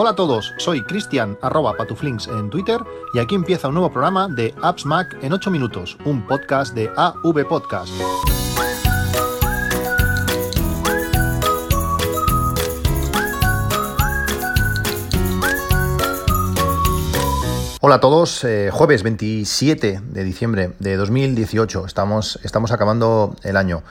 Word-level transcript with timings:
Hola 0.00 0.10
a 0.10 0.14
todos, 0.14 0.54
soy 0.58 0.84
Cristian 0.84 1.36
arroba 1.42 1.76
patuflinks 1.76 2.28
en 2.28 2.50
Twitter 2.50 2.80
y 3.14 3.18
aquí 3.18 3.34
empieza 3.34 3.66
un 3.66 3.74
nuevo 3.74 3.90
programa 3.90 4.28
de 4.28 4.54
Apps 4.62 4.86
Mac 4.86 5.18
en 5.22 5.32
8 5.32 5.50
minutos, 5.50 5.98
un 6.04 6.24
podcast 6.24 6.72
de 6.72 6.88
AV 6.94 7.44
Podcast. 7.48 7.92
Hola 17.80 17.96
a 17.96 18.00
todos, 18.00 18.44
eh, 18.44 18.70
jueves 18.72 19.02
27 19.02 20.00
de 20.00 20.22
diciembre 20.22 20.74
de 20.78 20.96
2018, 20.96 21.86
estamos, 21.86 22.38
estamos 22.44 22.70
acabando 22.70 23.34
el 23.42 23.56
año. 23.56 23.82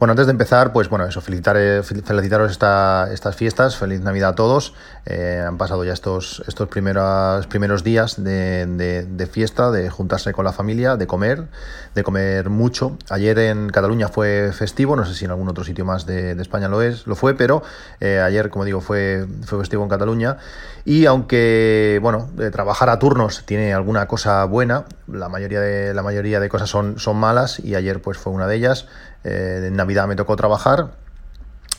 Bueno, 0.00 0.12
antes 0.12 0.28
de 0.28 0.32
empezar, 0.32 0.72
pues 0.72 0.88
bueno, 0.88 1.04
eso, 1.04 1.20
eh, 1.20 1.82
felicitaros 1.82 2.50
estas 2.50 3.36
fiestas, 3.36 3.76
feliz 3.76 4.00
Navidad 4.00 4.30
a 4.30 4.34
todos. 4.34 4.72
Eh, 5.04 5.44
han 5.46 5.58
pasado 5.58 5.84
ya 5.84 5.92
estos, 5.92 6.42
estos 6.48 6.68
primeros, 6.68 7.46
primeros 7.48 7.84
días 7.84 8.14
de, 8.16 9.28
fiesta, 9.30 9.70
de 9.70 9.90
juntarse 9.90 10.32
con 10.32 10.46
la 10.46 10.54
familia, 10.54 10.96
de 10.96 11.06
comer, 11.06 11.48
de 11.94 12.02
comer 12.02 12.48
mucho. 12.48 12.96
Ayer 13.10 13.38
en 13.40 13.68
Cataluña 13.68 14.08
fue 14.08 14.52
festivo, 14.54 14.96
no 14.96 15.04
sé 15.04 15.12
si 15.12 15.26
en 15.26 15.32
algún 15.32 15.50
otro 15.50 15.64
sitio 15.64 15.84
más 15.84 16.06
de, 16.06 16.30
España 16.40 16.68
lo 16.68 16.80
es, 16.80 17.06
lo 17.06 17.14
fue, 17.14 17.34
pero 17.34 17.62
eh, 18.00 18.20
ayer, 18.20 18.48
como 18.48 18.64
digo, 18.64 18.80
fue, 18.80 19.26
fue 19.44 19.58
festivo 19.58 19.82
en 19.82 19.90
Cataluña. 19.90 20.38
Y 20.86 21.04
aunque, 21.04 21.98
bueno, 22.00 22.30
trabajar 22.52 22.88
a 22.88 22.98
turnos 22.98 23.44
tiene 23.44 23.74
alguna 23.74 24.06
cosa 24.06 24.46
buena, 24.46 24.86
la 25.06 25.28
mayoría 25.28 25.60
de, 25.60 25.92
la 25.92 26.02
mayoría 26.02 26.40
de 26.40 26.48
cosas 26.48 26.70
son, 26.70 26.98
son 26.98 27.18
malas 27.18 27.60
y 27.60 27.74
ayer 27.74 28.00
pues 28.00 28.16
fue 28.16 28.32
una 28.32 28.46
de 28.46 28.56
ellas. 28.56 28.86
Eh, 29.24 29.66
en 29.68 29.76
Navidad 29.76 30.06
me 30.08 30.16
tocó 30.16 30.36
trabajar. 30.36 30.99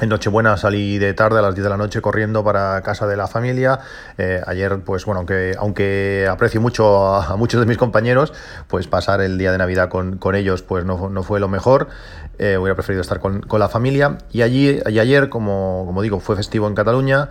En 0.01 0.09
Nochebuena 0.09 0.57
salí 0.57 0.97
de 0.97 1.13
tarde 1.13 1.37
a 1.37 1.43
las 1.43 1.53
10 1.53 1.63
de 1.63 1.69
la 1.69 1.77
noche 1.77 2.01
corriendo 2.01 2.43
para 2.43 2.81
casa 2.81 3.05
de 3.05 3.15
la 3.15 3.27
familia. 3.27 3.81
Eh, 4.17 4.41
ayer, 4.47 4.79
pues 4.79 5.05
bueno, 5.05 5.19
aunque, 5.19 5.53
aunque 5.59 6.27
aprecio 6.27 6.59
mucho 6.59 7.05
a, 7.05 7.37
muchos 7.37 7.59
de 7.59 7.67
mis 7.67 7.77
compañeros, 7.77 8.33
pues 8.67 8.87
pasar 8.87 9.21
el 9.21 9.37
día 9.37 9.51
de 9.51 9.59
Navidad 9.59 9.89
con, 9.89 10.17
con 10.17 10.33
ellos 10.33 10.63
pues 10.63 10.85
no, 10.85 11.11
no, 11.11 11.21
fue 11.21 11.39
lo 11.39 11.47
mejor. 11.47 11.87
Eh, 12.39 12.57
hubiera 12.57 12.73
preferido 12.73 13.01
estar 13.01 13.19
con, 13.19 13.41
con, 13.41 13.59
la 13.59 13.69
familia. 13.69 14.17
Y 14.31 14.41
allí 14.41 14.79
y 14.89 14.97
ayer, 14.97 15.29
como, 15.29 15.83
como, 15.85 16.01
digo, 16.01 16.19
fue 16.19 16.35
festivo 16.35 16.67
en 16.67 16.73
Cataluña, 16.73 17.29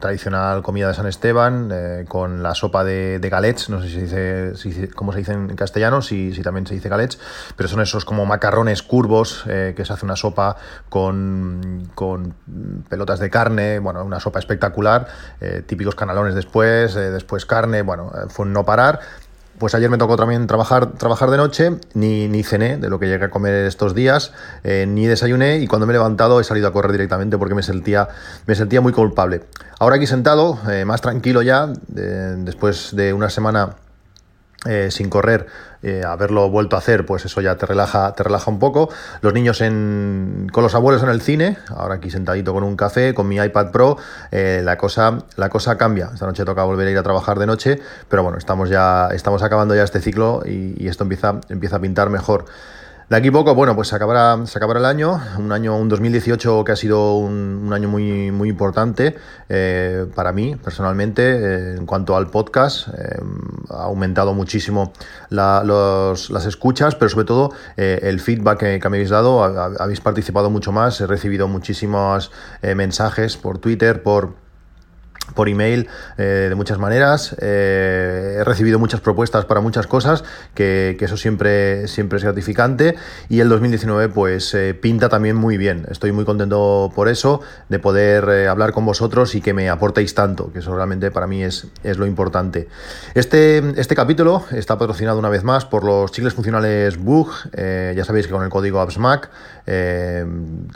tradicional 0.00 0.62
comida 0.62 0.88
de 0.88 0.94
San 0.94 1.06
Esteban, 1.06 1.70
con 2.08 2.42
la 2.42 2.54
sopa 2.54 2.82
de, 2.82 3.18
de, 3.18 3.28
galets, 3.28 3.68
no 3.68 3.82
sé 3.82 3.90
si 3.90 4.00
dice, 4.00 4.56
si, 4.56 4.88
cómo 4.88 5.12
se 5.12 5.18
dice 5.18 5.32
en 5.32 5.54
castellano, 5.54 6.00
si, 6.00 6.32
si 6.32 6.40
también 6.40 6.66
se 6.66 6.72
dice 6.72 6.88
galets, 6.88 7.18
pero 7.56 7.68
son 7.68 7.82
esos 7.82 8.06
como 8.06 8.24
macarrones 8.24 8.82
curvos, 8.82 9.44
que 9.44 9.84
se 9.84 9.92
hace 9.92 10.06
una 10.06 10.16
sopa 10.16 10.56
con 10.88 11.57
con 11.94 12.34
pelotas 12.88 13.20
de 13.20 13.30
carne, 13.30 13.78
bueno, 13.78 14.04
una 14.04 14.20
sopa 14.20 14.38
espectacular, 14.38 15.06
eh, 15.40 15.62
típicos 15.66 15.94
canalones 15.94 16.34
después, 16.34 16.94
eh, 16.96 17.10
después 17.10 17.46
carne, 17.46 17.82
bueno, 17.82 18.10
eh, 18.14 18.26
fue 18.28 18.46
no 18.46 18.64
parar. 18.64 19.00
Pues 19.58 19.74
ayer 19.74 19.90
me 19.90 19.98
tocó 19.98 20.16
también 20.16 20.46
trabajar, 20.46 20.92
trabajar 20.92 21.30
de 21.30 21.36
noche, 21.36 21.72
ni, 21.94 22.28
ni 22.28 22.44
cené 22.44 22.76
de 22.76 22.88
lo 22.88 23.00
que 23.00 23.08
llegué 23.08 23.24
a 23.24 23.30
comer 23.30 23.66
estos 23.66 23.92
días, 23.92 24.32
ni 24.62 25.06
desayuné 25.06 25.58
y 25.58 25.66
cuando 25.66 25.84
me 25.84 25.92
he 25.92 25.94
levantado 25.94 26.38
he 26.38 26.44
salido 26.44 26.68
a 26.68 26.72
correr 26.72 26.92
directamente 26.92 27.38
porque 27.38 27.56
me 27.56 27.64
sentía, 27.64 28.06
me 28.46 28.54
sentía 28.54 28.80
muy 28.80 28.92
culpable. 28.92 29.42
Ahora 29.80 29.96
aquí 29.96 30.06
sentado, 30.06 30.60
más 30.86 31.00
tranquilo 31.00 31.42
ya, 31.42 31.72
después 31.88 32.94
de 32.94 33.12
una 33.12 33.30
semana 33.30 33.70
eh, 34.66 34.90
sin 34.90 35.08
correr, 35.08 35.46
eh, 35.82 36.02
haberlo 36.04 36.50
vuelto 36.50 36.74
a 36.74 36.80
hacer, 36.80 37.06
pues 37.06 37.24
eso 37.24 37.40
ya 37.40 37.56
te 37.56 37.64
relaja, 37.64 38.12
te 38.14 38.24
relaja 38.24 38.50
un 38.50 38.58
poco. 38.58 38.88
Los 39.20 39.32
niños 39.32 39.60
en, 39.60 40.48
con 40.52 40.64
los 40.64 40.74
abuelos 40.74 41.02
en 41.04 41.10
el 41.10 41.20
cine, 41.20 41.58
ahora 41.68 41.96
aquí 41.96 42.10
sentadito 42.10 42.52
con 42.52 42.64
un 42.64 42.76
café, 42.76 43.14
con 43.14 43.28
mi 43.28 43.36
iPad 43.36 43.70
Pro, 43.70 43.98
eh, 44.32 44.60
la, 44.64 44.76
cosa, 44.76 45.18
la 45.36 45.48
cosa 45.48 45.78
cambia. 45.78 46.10
Esta 46.12 46.26
noche 46.26 46.44
toca 46.44 46.64
volver 46.64 46.88
a 46.88 46.90
ir 46.90 46.98
a 46.98 47.04
trabajar 47.04 47.38
de 47.38 47.46
noche, 47.46 47.80
pero 48.08 48.24
bueno, 48.24 48.36
estamos 48.38 48.68
ya, 48.68 49.08
estamos 49.12 49.44
acabando 49.44 49.76
ya 49.76 49.84
este 49.84 50.00
ciclo 50.00 50.42
y, 50.44 50.74
y 50.76 50.88
esto 50.88 51.04
empieza, 51.04 51.40
empieza 51.48 51.76
a 51.76 51.80
pintar 51.80 52.10
mejor. 52.10 52.46
De 53.08 53.16
aquí 53.16 53.30
poco, 53.30 53.54
bueno, 53.54 53.74
pues 53.74 53.88
se 53.88 53.96
acabará, 53.96 54.34
el 54.34 54.84
año, 54.84 55.18
un 55.38 55.50
año, 55.50 55.78
un 55.78 55.88
2018 55.88 56.62
que 56.62 56.72
ha 56.72 56.76
sido 56.76 57.16
un, 57.16 57.72
año 57.72 57.88
muy, 57.88 58.30
muy 58.30 58.50
importante 58.50 59.16
eh, 59.48 60.04
para 60.14 60.32
mí 60.32 60.56
personalmente 60.56 61.22
eh, 61.22 61.76
en 61.78 61.86
cuanto 61.86 62.18
al 62.18 62.28
podcast. 62.28 62.88
Eh, 62.88 63.18
ha 63.70 63.84
aumentado 63.84 64.34
muchísimo 64.34 64.92
las 65.30 66.44
escuchas, 66.44 66.96
pero 66.96 67.08
sobre 67.08 67.24
todo 67.24 67.52
el 67.76 68.20
feedback 68.20 68.58
que, 68.58 68.90
me 68.90 68.98
habéis 68.98 69.08
dado. 69.08 69.42
Habéis 69.42 70.02
participado 70.02 70.50
mucho 70.50 70.70
más, 70.70 71.00
he 71.00 71.06
recibido 71.06 71.48
muchísimos 71.48 72.30
mensajes 72.62 73.38
por 73.38 73.56
Twitter, 73.56 74.02
por 74.02 74.34
por 75.34 75.48
email 75.48 75.88
eh, 76.16 76.46
de 76.48 76.54
muchas 76.54 76.78
maneras. 76.78 77.36
Eh, 77.40 78.36
he 78.38 78.44
recibido 78.44 78.78
muchas 78.78 79.00
propuestas 79.00 79.44
para 79.44 79.60
muchas 79.60 79.86
cosas, 79.86 80.24
que, 80.54 80.96
eso 80.98 81.16
siempre, 81.16 81.88
siempre 81.88 82.18
es 82.18 82.24
gratificante. 82.24 82.96
Y 83.28 83.40
el 83.40 83.48
2019 83.48 84.08
pues 84.08 84.54
eh, 84.54 84.74
pinta 84.74 85.08
también 85.08 85.36
muy 85.36 85.56
bien. 85.56 85.86
Estoy 85.90 86.12
muy 86.12 86.24
contento 86.24 86.92
por 86.94 87.08
eso, 87.08 87.40
de 87.68 87.78
poder 87.78 88.48
hablar 88.48 88.72
con 88.72 88.84
vosotros 88.84 89.34
y 89.34 89.40
que 89.40 89.54
me 89.54 89.68
aportéis 89.68 90.14
tanto, 90.14 90.52
que 90.52 90.60
eso 90.60 90.74
realmente 90.74 91.10
para 91.10 91.26
mí 91.26 91.42
es, 91.42 91.66
es 91.82 91.98
lo 91.98 92.06
importante. 92.06 92.68
Este, 93.14 93.58
este 93.80 93.94
capítulo 93.94 94.44
está 94.50 94.78
patrocinado 94.78 95.18
una 95.18 95.28
vez 95.28 95.44
más 95.44 95.64
por 95.64 95.84
los 95.84 96.12
chicles 96.12 96.34
funcionales 96.34 96.98
Bug. 96.98 97.30
ya 97.54 98.04
sabéis 98.04 98.26
que 98.26 98.32
con 98.32 98.42
el 98.42 98.50
código 98.50 98.80
AppsMac, 98.80 99.30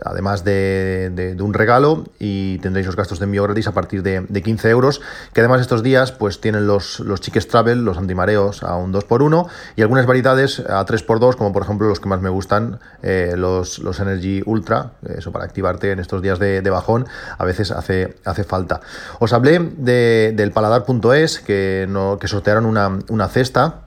además 0.05 0.45
de, 0.45 1.37
un 1.41 1.55
regalo, 1.55 2.05
y 2.19 2.59
tendréis 2.59 2.87
los 2.87 2.97
gastos 2.97 3.19
de 3.19 3.25
envío 3.25 3.43
gratis 3.43 3.67
a 3.67 3.73
partir 3.73 4.03
de 4.03 4.25
15 4.41 4.71
euros, 4.71 5.03
que 5.33 5.41
además 5.41 5.61
estos 5.61 5.83
días 5.83 6.13
pues 6.13 6.41
tienen 6.41 6.67
los, 6.67 7.01
los 7.01 7.21
travel, 7.21 7.85
los 7.85 7.99
antimareos 7.99 8.63
a 8.63 8.77
un 8.77 8.93
2x1 8.93 9.49
y 9.77 9.83
algunas 9.83 10.07
variedades 10.07 10.61
a 10.61 10.85
3x2, 10.87 11.37
como 11.37 11.53
por 11.53 11.63
ejemplo 11.63 11.89
los 11.89 12.01
que 12.01 12.09
más 12.09 12.21
me 12.21 12.31
gustan, 12.31 12.79
eh, 13.03 13.35
los, 13.37 13.81
los 13.81 14.01
Energy 14.01 14.43
Ultra, 14.47 14.93
eso 15.07 15.33
para 15.33 15.45
activarte 15.45 15.91
en 15.91 15.99
estos 15.99 16.23
días 16.23 16.39
de, 16.39 16.63
bajón, 16.71 17.07
a 17.37 17.45
veces 17.45 17.71
hace, 17.71 18.17
hace 18.25 18.45
falta. 18.45 18.81
Os 19.19 19.33
hablé 19.33 19.59
de, 19.59 20.33
del 20.35 20.53
paladar.es, 20.53 21.41
que, 21.41 21.89
que 22.21 22.29
sortearon 22.29 22.65
una, 22.65 22.99
una 23.09 23.29
cesta 23.29 23.83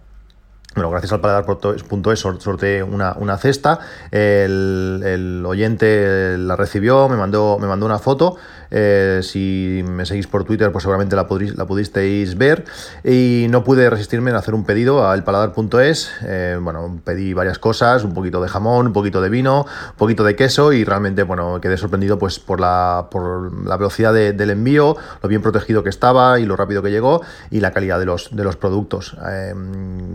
bueno, 0.76 0.90
gracias 0.92 1.14
al 1.14 1.22
paladar.es 1.22 2.20
sorteé 2.20 2.84
una, 2.84 3.16
una 3.18 3.38
cesta. 3.38 3.80
El, 4.12 5.02
el, 5.06 5.46
oyente 5.46 6.38
la 6.38 6.58
recibió, 6.58 7.08
me 7.08 7.16
mandó, 7.16 7.58
me 7.60 7.68
mandó 7.68 7.86
una 7.86 7.98
foto. 7.98 8.36
Eh, 8.72 9.22
si 9.24 9.86
me 9.88 10.06
seguís 10.06 10.28
por 10.28 10.44
Twitter, 10.44 10.70
pues 10.74 10.84
seguramente 10.84 11.16
la, 11.16 11.28
la 11.56 11.66
pudisteis 11.66 12.38
ver. 12.38 12.66
Y 13.06 13.48
no 13.50 13.64
pude 13.64 13.90
resistirme 13.90 14.32
en 14.32 14.36
hacer 14.36 14.54
un 14.54 14.66
pedido 14.66 15.08
a 15.08 15.16
elpaladar.es. 15.16 16.12
Eh, 16.24 16.58
bueno, 16.62 17.00
pedí 17.06 17.34
varias 17.34 17.58
cosas, 17.58 18.04
un 18.04 18.14
poquito 18.14 18.42
de 18.42 18.50
jamón, 18.50 18.88
un 18.88 18.94
poquito 18.94 19.22
de 19.22 19.30
vino, 19.30 19.62
un 19.62 19.98
poquito 19.98 20.26
de 20.26 20.36
queso 20.36 20.74
y 20.74 20.84
realmente, 20.84 21.24
bueno, 21.24 21.62
quedé 21.62 21.78
sorprendido 21.78 22.20
pues 22.20 22.40
por 22.40 22.60
la, 22.60 23.08
por 23.10 23.66
la 23.66 23.78
velocidad 23.78 24.14
del 24.14 24.50
envío, 24.50 24.98
lo 25.24 25.30
bien 25.30 25.42
protegido 25.42 25.84
que 25.84 25.90
estaba 25.90 26.38
y 26.40 26.46
lo 26.46 26.58
rápido 26.58 26.82
que 26.82 26.92
llegó 26.92 27.22
y 27.52 27.62
la 27.62 27.72
calidad 27.72 27.98
de 27.98 28.06
los, 28.06 28.36
de 28.36 28.44
los 28.44 28.58
productos. 28.58 29.16
Eh, 29.26 29.54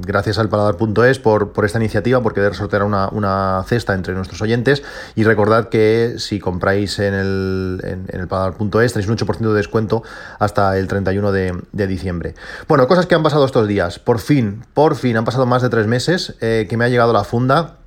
gracias 0.06 0.38
al 0.38 0.50
paladar.es 0.50 1.19
por, 1.19 1.53
por 1.53 1.65
esta 1.65 1.78
iniciativa, 1.78 2.22
por 2.22 2.34
querer 2.34 2.55
sortear 2.55 2.83
una, 2.83 3.09
una, 3.09 3.65
cesta 3.66 3.94
entre 3.94 4.15
nuestros 4.15 4.43
oyentes 4.43 4.83
y 5.15 5.25
recordad 5.25 5.69
que 5.69 6.16
si 6.19 6.38
compráis 6.38 6.99
en 6.99 7.15
el, 7.15 7.81
en, 7.84 8.06
el 8.09 8.28
paladar 8.28 8.55
es 8.83 8.93
tenéis 8.93 9.09
un 9.09 9.16
8% 9.16 9.38
de 9.38 9.55
descuento 9.55 10.03
hasta 10.38 10.77
el 10.78 10.88
31 10.88 11.33
de, 11.33 11.87
diciembre. 11.87 12.34
Bueno, 12.69 12.87
cosas 12.87 13.06
que 13.06 13.15
han 13.15 13.22
pasado 13.22 13.44
estos 13.44 13.66
días. 13.66 13.99
Por 13.99 14.19
fin, 14.19 14.65
por 14.75 14.97
fin, 14.97 15.16
han 15.16 15.25
pasado 15.25 15.47
más 15.47 15.62
de 15.62 15.71
tres 15.71 15.87
meses 15.87 16.34
eh, 16.41 16.67
que 16.69 16.77
me 16.77 16.84
ha 16.84 16.88
llegado 16.88 17.12
la 17.12 17.25
funda 17.25 17.79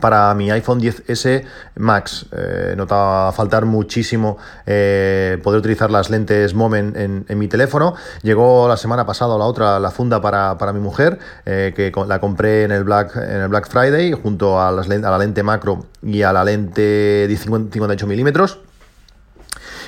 para 0.00 0.34
mi 0.34 0.50
iPhone 0.50 0.80
10S 0.80 1.44
Max. 1.76 2.26
Eh, 2.32 2.74
notaba 2.76 3.32
faltar 3.32 3.64
muchísimo 3.64 4.38
eh, 4.66 5.38
poder 5.42 5.60
utilizar 5.60 5.90
las 5.90 6.10
lentes 6.10 6.54
Moment 6.54 6.96
en, 6.96 7.38
mi 7.38 7.48
teléfono. 7.48 7.94
Llegó 8.22 8.68
la 8.68 8.76
semana 8.76 9.06
pasada 9.06 9.36
la 9.38 9.44
otra 9.44 9.78
la 9.78 9.90
funda 9.90 10.20
para, 10.20 10.72
mi 10.72 10.80
mujer, 10.80 11.18
que 11.44 11.92
la 12.06 12.20
compré 12.20 12.64
en 12.64 12.72
el 12.72 12.84
Black, 12.84 13.16
en 13.16 13.40
el 13.42 13.48
Black 13.48 13.68
Friday 13.68 14.12
junto 14.12 14.58
a, 14.58 14.68
a 14.68 14.72
la 14.72 15.18
lente 15.18 15.42
macro 15.42 15.86
y 16.02 16.22
a 16.22 16.32
la 16.32 16.44
lente 16.44 16.82
de 17.28 17.36
58 17.36 18.06
milímetros. 18.06 18.60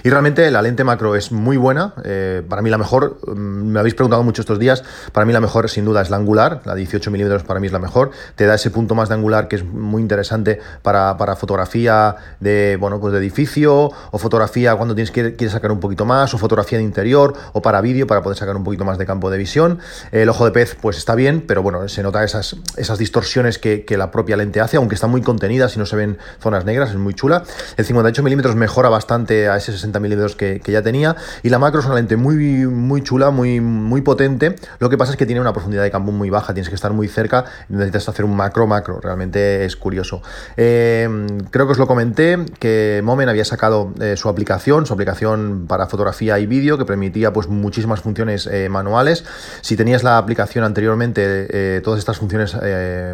Y 0.02 0.11
realmente 0.11 0.50
la 0.50 0.62
lente 0.62 0.85
macro 0.85 1.17
es 1.17 1.32
muy 1.32 1.56
buena. 1.56 1.94
Eh, 2.05 2.43
para 2.49 2.62
mí 2.62 2.70
la 2.70 2.79
mejor, 2.79 3.19
mm, 3.26 3.32
me 3.73 3.81
habéis 3.81 3.94
preguntado 3.94 4.23
mucho 4.23 4.43
estos 4.43 4.58
días, 4.58 4.82
para 5.12 5.25
mí 5.25 5.32
la 5.32 5.41
mejor 5.41 5.69
sin 5.69 5.85
duda 5.85 6.02
es 6.02 6.11
la 6.11 6.17
angular. 6.17 6.62
La 6.64 6.75
18 6.75 7.11
milímetros 7.11 7.43
para 7.43 7.61
mí 7.61 7.67
es 7.67 7.73
la 7.73 7.79
mejor. 7.79 8.11
Te 8.37 8.47
da 8.47 8.55
ese 8.55 8.70
punto 8.70 8.94
más 8.94 9.08
de 9.08 9.14
angular 9.14 9.49
que 9.49 9.56
es 9.56 9.64
muy 9.64 10.02
interesante 10.02 10.61
para, 10.82 11.17
fotografía 11.37 12.17
de, 12.41 12.76
bueno, 12.81 13.00
pues 13.00 13.12
de 13.12 13.19
edificio 13.19 13.91
o 14.11 14.19
fotografía 14.19 14.75
cuando 14.76 14.94
tienes 14.94 15.11
que 15.11 15.37
quieres 15.37 15.52
sacar 15.52 15.70
un 15.73 15.81
poquito 15.81 16.05
más 16.05 16.35
o 16.35 16.38
fotografía 16.38 16.79
de 16.79 16.85
interior 16.85 17.35
o 17.52 17.62
para 17.62 17.81
vídeo 17.81 18.06
para 18.06 18.23
poder 18.23 18.37
sacar 18.37 18.56
un 18.56 18.64
poquito 18.64 18.85
más 18.85 18.99
de 18.99 19.06
campo 19.06 19.31
de 19.31 19.38
visión. 19.38 19.79
El 20.12 20.29
ojo 20.29 20.44
de 20.44 20.50
pez 20.50 20.76
pues 20.81 20.97
está 20.97 21.14
bien, 21.14 21.44
pero 21.47 21.62
bueno, 21.62 21.88
se 21.88 22.02
nota 22.02 22.25
esas, 22.25 22.56
esas 22.76 22.99
distorsiones 22.99 23.58
que, 23.58 23.85
que 23.85 23.97
la 23.97 24.11
propia 24.11 24.37
lente 24.37 24.61
hace, 24.61 24.76
aunque 24.76 24.94
está 24.94 25.06
muy 25.06 25.23
contenida, 25.23 25.69
si 25.69 25.79
no 25.79 25.87
se 25.87 25.97
ven 25.97 26.19
zonas 26.41 26.64
negras, 26.64 26.91
es 26.91 26.97
muy 26.97 27.14
chula. 27.14 27.44
El 27.76 27.85
58 27.85 28.23
milímetros 28.23 28.56
mejora 28.56 28.88
bastante 28.88 29.49
a 29.49 29.56
ese 29.56 29.73
60 29.73 29.90
60 29.91 30.01
milímetros 30.01 30.37
que, 30.37 30.61
ya 30.71 30.83
tenía. 30.83 31.17
Y 31.43 31.49
la 31.49 31.59
macro 31.59 31.81
es 31.81 31.87
una 31.87 31.97
lente 31.97 32.17
muy, 32.17 32.67
muy 32.67 33.03
chula, 33.03 33.31
muy, 33.31 33.61
muy 33.61 34.01
potente. 34.03 34.55
Lo 34.79 34.89
que 34.89 34.97
pasa 34.97 35.13
es 35.13 35.17
que 35.17 35.27
tiene 35.27 35.41
una 35.41 35.53
profundidad 35.53 35.83
de 35.83 35.91
campo 35.91 36.13
muy 36.13 36.31
baja, 36.31 36.55
tienes 36.55 36.69
que 36.69 36.75
estar 36.75 36.93
muy 36.93 37.09
cerca, 37.09 37.45
necesitas 37.69 38.09
hacer 38.09 38.25
un 38.25 38.37
macro 38.37 38.67
macro, 38.67 39.01
realmente 39.01 39.65
es 39.65 39.77
curioso. 39.77 40.23
Eh, 40.57 41.09
creo 41.51 41.67
que 41.67 41.73
os 41.73 41.79
lo 41.79 41.87
comenté, 41.87 42.39
que 42.59 43.01
Momen 43.05 43.29
había 43.29 43.45
sacado 43.45 43.93
eh, 44.01 44.17
su 44.17 44.29
aplicación, 44.29 44.87
su 44.87 44.95
aplicación 44.95 45.67
para 45.67 45.87
fotografía 45.87 46.39
y 46.39 46.47
vídeo, 46.47 46.79
que 46.79 46.85
permitía 46.85 47.33
pues 47.33 47.49
muchísimas 47.49 48.01
funciones 48.01 48.47
eh, 48.47 48.69
manuales. 48.69 49.25
Si 49.61 49.77
tenías 49.77 50.05
la 50.05 50.19
aplicación 50.19 50.65
anteriormente, 50.65 51.81
todas 51.83 51.99
estas 51.99 52.19
funciones 52.19 52.57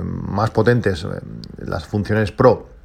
más 0.02 0.50
potentes, 0.50 1.06
las 1.58 1.86
funciones 1.86 2.32
Pro, 2.32 2.75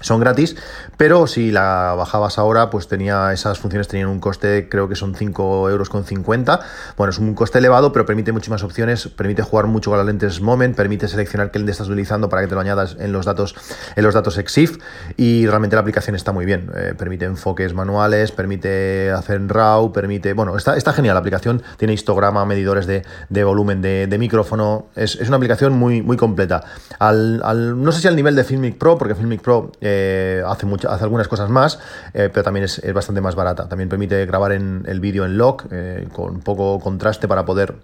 son 0.00 0.20
gratis, 0.20 0.56
pero 0.96 1.26
si 1.26 1.50
la 1.50 1.94
bajabas 1.96 2.38
ahora, 2.38 2.70
pues 2.70 2.88
tenía 2.88 3.32
esas 3.32 3.58
funciones 3.58 3.86
tenían 3.88 4.08
un 4.08 4.18
coste, 4.18 4.68
creo 4.68 4.88
que 4.88 4.96
son 4.96 5.14
5 5.14 5.68
euros 5.70 5.88
con 5.88 6.04
50. 6.04 6.60
Bueno, 6.96 7.10
es 7.10 7.18
un 7.18 7.34
coste 7.34 7.58
elevado, 7.58 7.92
pero 7.92 8.06
permite 8.06 8.32
muchísimas 8.32 8.62
opciones, 8.62 9.08
permite 9.08 9.42
jugar 9.42 9.66
mucho 9.66 9.90
con 9.90 9.98
las 9.98 10.06
lentes 10.06 10.40
Moment, 10.40 10.74
permite 10.74 11.06
seleccionar 11.08 11.50
qué 11.50 11.58
lente 11.58 11.72
estás 11.72 11.88
utilizando 11.88 12.28
para 12.28 12.42
que 12.42 12.48
te 12.48 12.54
lo 12.54 12.60
añadas 12.60 12.96
en 12.98 13.12
los 13.12 13.26
datos, 13.26 13.54
en 13.94 14.04
los 14.04 14.14
datos 14.14 14.38
EXIF, 14.38 14.78
y 15.16 15.46
realmente 15.46 15.76
la 15.76 15.80
aplicación 15.80 16.16
está 16.16 16.32
muy 16.32 16.46
bien. 16.46 16.70
Eh, 16.74 16.94
permite 16.96 17.26
enfoques 17.26 17.74
manuales, 17.74 18.32
permite 18.32 19.10
hacer 19.10 19.46
RAW, 19.46 19.92
permite. 19.92 20.32
Bueno, 20.32 20.56
está, 20.56 20.76
está 20.76 20.92
genial. 20.92 21.14
La 21.14 21.20
aplicación 21.20 21.62
tiene 21.76 21.92
histograma, 21.92 22.44
medidores 22.46 22.86
de, 22.86 23.04
volumen 23.44 23.82
de, 23.82 24.16
micrófono. 24.18 24.86
Es, 24.96 25.16
una 25.16 25.36
aplicación 25.36 25.72
muy, 25.72 26.02
muy 26.02 26.16
completa. 26.16 26.64
Al, 26.98 27.40
no 27.82 27.92
sé 27.92 28.00
si 28.00 28.08
al 28.08 28.16
nivel 28.16 28.34
de 28.34 28.44
Filmic 28.44 28.78
Pro, 28.78 28.98
porque 28.98 29.14
Filmic 29.14 29.40
Pro 29.40 29.72
eh, 29.80 30.42
hace, 30.46 30.66
hace 30.88 31.04
algunas 31.04 31.28
cosas 31.28 31.50
más, 31.50 31.78
eh, 32.12 32.30
pero 32.32 32.42
también 32.42 32.64
es, 32.64 32.80
bastante 32.92 33.20
más 33.20 33.34
barata. 33.34 33.68
También 33.68 33.88
permite 33.88 34.26
grabar 34.26 34.52
en, 34.52 34.84
el 34.86 35.00
vídeo 35.00 35.24
en 35.24 35.38
lock, 35.38 35.66
eh, 35.70 36.08
con 36.12 36.40
poco 36.40 36.80
contraste 36.80 37.28
para 37.28 37.44
poder 37.44 37.74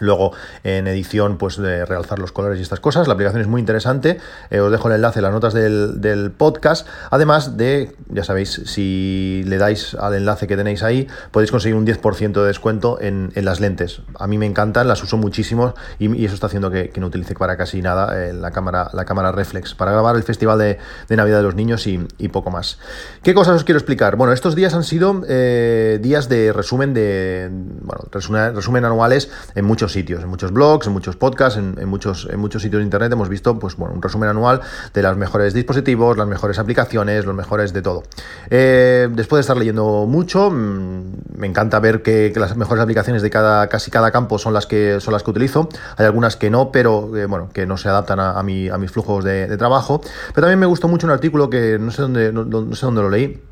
Luego 0.00 0.32
en 0.64 0.86
edición, 0.88 1.38
pues 1.38 1.56
de 1.56 1.84
realzar 1.84 2.18
los 2.18 2.32
colores 2.32 2.58
y 2.58 2.62
estas 2.62 2.80
cosas. 2.80 3.06
La 3.06 3.14
aplicación 3.14 3.40
es 3.42 3.48
muy 3.48 3.60
interesante. 3.60 4.18
Eh, 4.50 4.60
os 4.60 4.70
dejo 4.72 4.88
el 4.88 4.94
enlace 4.94 5.20
en 5.20 5.24
las 5.24 5.32
notas 5.32 5.54
del, 5.54 6.32
podcast. 6.36 6.86
Además 7.10 7.56
de, 7.56 7.94
ya 8.08 8.24
sabéis, 8.24 8.62
si 8.64 9.42
le 9.46 9.58
dais 9.58 9.94
al 9.94 10.14
enlace 10.14 10.46
que 10.46 10.56
tenéis 10.56 10.82
ahí, 10.82 11.06
podéis 11.30 11.50
conseguir 11.50 11.76
un 11.76 11.86
10% 11.86 12.32
de 12.32 12.46
descuento 12.46 12.98
en, 13.00 13.32
las 13.34 13.60
lentes. 13.60 14.00
A 14.18 14.26
mí 14.26 14.38
me 14.38 14.46
encantan, 14.46 14.88
las 14.88 15.02
uso 15.02 15.16
muchísimo 15.16 15.74
y, 15.98 16.24
eso 16.24 16.34
está 16.34 16.46
haciendo 16.46 16.70
que, 16.70 16.90
no 16.96 17.06
utilice 17.06 17.34
para 17.34 17.56
casi 17.56 17.82
nada 17.82 18.24
eh, 18.24 18.32
la, 18.32 18.50
cámara, 18.50 18.88
la 18.94 19.04
cámara 19.04 19.32
reflex 19.32 19.74
para 19.74 19.92
grabar 19.92 20.16
el 20.16 20.22
festival 20.22 20.58
de, 20.58 20.78
Navidad 21.14 21.38
de 21.38 21.42
los 21.42 21.54
Niños 21.54 21.86
y, 21.86 21.98
poco 22.28 22.50
más. 22.50 22.78
¿Qué 23.22 23.34
cosas 23.34 23.56
os 23.56 23.64
quiero 23.64 23.78
explicar? 23.78 24.16
Bueno, 24.16 24.32
estos 24.32 24.56
días 24.56 24.74
han 24.74 24.82
sido 24.82 25.22
eh, 25.28 26.00
días 26.02 26.28
de 26.28 26.52
resumen 26.52 26.94
de, 26.94 27.48
bueno, 27.52 28.04
resumen, 28.10 28.56
resumen 28.56 28.84
anuales 28.84 29.30
en 29.54 29.64
muchos 29.74 29.90
sitios, 29.90 30.22
en 30.22 30.28
muchos 30.28 30.52
blogs, 30.52 30.86
en 30.86 30.92
muchos 30.92 31.16
podcasts, 31.16 31.58
en, 31.58 31.88
muchos, 31.88 32.28
en 32.30 32.38
muchos 32.38 32.62
sitios 32.62 32.78
de 32.78 32.84
internet 32.84 33.10
hemos 33.10 33.28
visto 33.28 33.58
pues, 33.58 33.74
bueno, 33.74 33.92
un 33.92 34.00
resumen 34.00 34.28
anual 34.28 34.60
de 34.92 35.02
las 35.02 35.16
mejores 35.16 35.52
dispositivos, 35.52 36.16
las 36.16 36.28
mejores 36.28 36.60
aplicaciones, 36.60 37.24
los 37.24 37.34
mejores 37.34 37.72
de 37.72 37.82
todo. 37.82 38.04
Eh, 38.50 39.08
después 39.10 39.38
de 39.38 39.40
estar 39.40 39.56
leyendo 39.56 40.06
mucho, 40.06 40.48
mm, 40.48 41.38
me 41.38 41.48
encanta 41.48 41.80
ver 41.80 42.02
que, 42.02 42.32
las 42.36 42.56
mejores 42.56 42.84
aplicaciones 42.84 43.20
de 43.20 43.30
cada, 43.30 43.66
casi 43.66 43.90
cada 43.90 44.12
campo 44.12 44.38
son 44.38 44.54
las 44.54 44.66
que, 44.68 45.00
son 45.00 45.12
las 45.12 45.24
que 45.24 45.30
utilizo. 45.32 45.68
Hay 45.96 46.06
algunas 46.06 46.36
que 46.36 46.50
no, 46.50 46.70
pero 46.70 47.16
eh, 47.16 47.26
bueno, 47.26 47.48
que 47.52 47.66
no 47.66 47.76
se 47.76 47.88
adaptan 47.88 48.20
a, 48.20 48.40
mi, 48.44 48.68
a 48.68 48.78
mis 48.78 48.92
flujos 48.92 49.24
de, 49.24 49.56
trabajo. 49.56 50.00
Pero 50.32 50.46
también 50.46 50.60
me 50.60 50.66
gustó 50.66 50.86
mucho 50.86 51.08
un 51.08 51.12
artículo 51.12 51.50
que 51.50 51.78
no 51.80 51.90
sé 51.90 52.02
dónde, 52.02 52.32
no 52.32 52.76
sé 52.76 52.86
dónde 52.86 53.02
lo 53.02 53.10
leí 53.10 53.42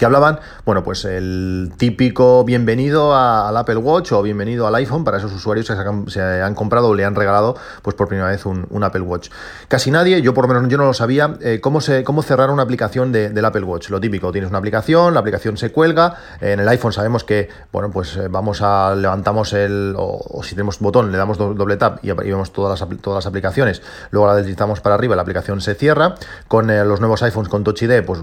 que 0.00 0.06
hablaban, 0.06 0.40
bueno, 0.64 0.82
pues 0.82 1.04
el 1.04 1.72
típico 1.76 2.42
bienvenido 2.42 3.14
al 3.14 3.54
Apple 3.54 3.76
Watch 3.76 4.12
o 4.12 4.22
bienvenido 4.22 4.66
al 4.66 4.74
iPhone 4.76 5.04
para 5.04 5.18
esos 5.18 5.30
usuarios 5.30 5.66
que 5.68 5.74
se 6.10 6.22
han, 6.22 6.54
comprado 6.54 6.88
o 6.88 6.94
le 6.94 7.04
han 7.04 7.14
regalado 7.14 7.54
pues 7.82 7.94
por 7.94 8.08
primera 8.08 8.28
vez 8.28 8.46
un, 8.46 8.82
Apple 8.82 9.02
Watch. 9.02 9.28
Casi 9.68 9.90
nadie, 9.90 10.22
yo 10.22 10.32
por 10.32 10.48
lo 10.48 10.54
menos 10.54 10.70
yo 10.70 10.78
no 10.78 10.86
lo 10.86 10.94
sabía, 10.94 11.34
eh, 11.42 11.60
cómo, 11.60 11.82
se, 11.82 12.02
cómo 12.02 12.22
cerrar 12.22 12.48
una 12.48 12.62
aplicación 12.62 13.12
del 13.12 13.44
Apple 13.44 13.62
Watch. 13.62 13.90
Lo 13.90 14.00
típico, 14.00 14.32
tienes 14.32 14.48
una 14.48 14.58
aplicación, 14.58 15.12
la 15.12 15.20
aplicación 15.20 15.58
se 15.58 15.70
cuelga, 15.70 16.14
en 16.40 16.60
el 16.60 16.68
iPhone 16.68 16.94
sabemos 16.94 17.22
que, 17.22 17.50
bueno, 17.70 17.90
pues 17.90 18.16
eh, 18.16 18.28
vamos 18.28 18.62
a, 18.62 18.94
levantamos 18.94 19.52
el, 19.52 19.94
o, 19.98 20.40
si 20.42 20.54
tenemos 20.54 20.78
botón, 20.78 21.12
le 21.12 21.18
damos 21.18 21.36
doble 21.36 21.76
tap 21.76 22.02
y, 22.02 22.10
vemos 22.10 22.54
todas 22.54 22.80
las, 22.80 22.88
todas 23.02 23.18
las 23.18 23.26
aplicaciones, 23.26 23.82
luego 24.12 24.28
la 24.28 24.34
deslizamos 24.34 24.80
para 24.80 24.94
arriba, 24.94 25.14
la 25.14 25.20
aplicación 25.20 25.60
se 25.60 25.74
cierra, 25.74 26.14
con 26.48 26.70
eh, 26.70 26.86
los 26.86 27.00
nuevos 27.00 27.22
iPhones 27.22 27.50
con 27.50 27.64
Touch 27.64 27.82
ID, 27.82 28.02
pues, 28.02 28.20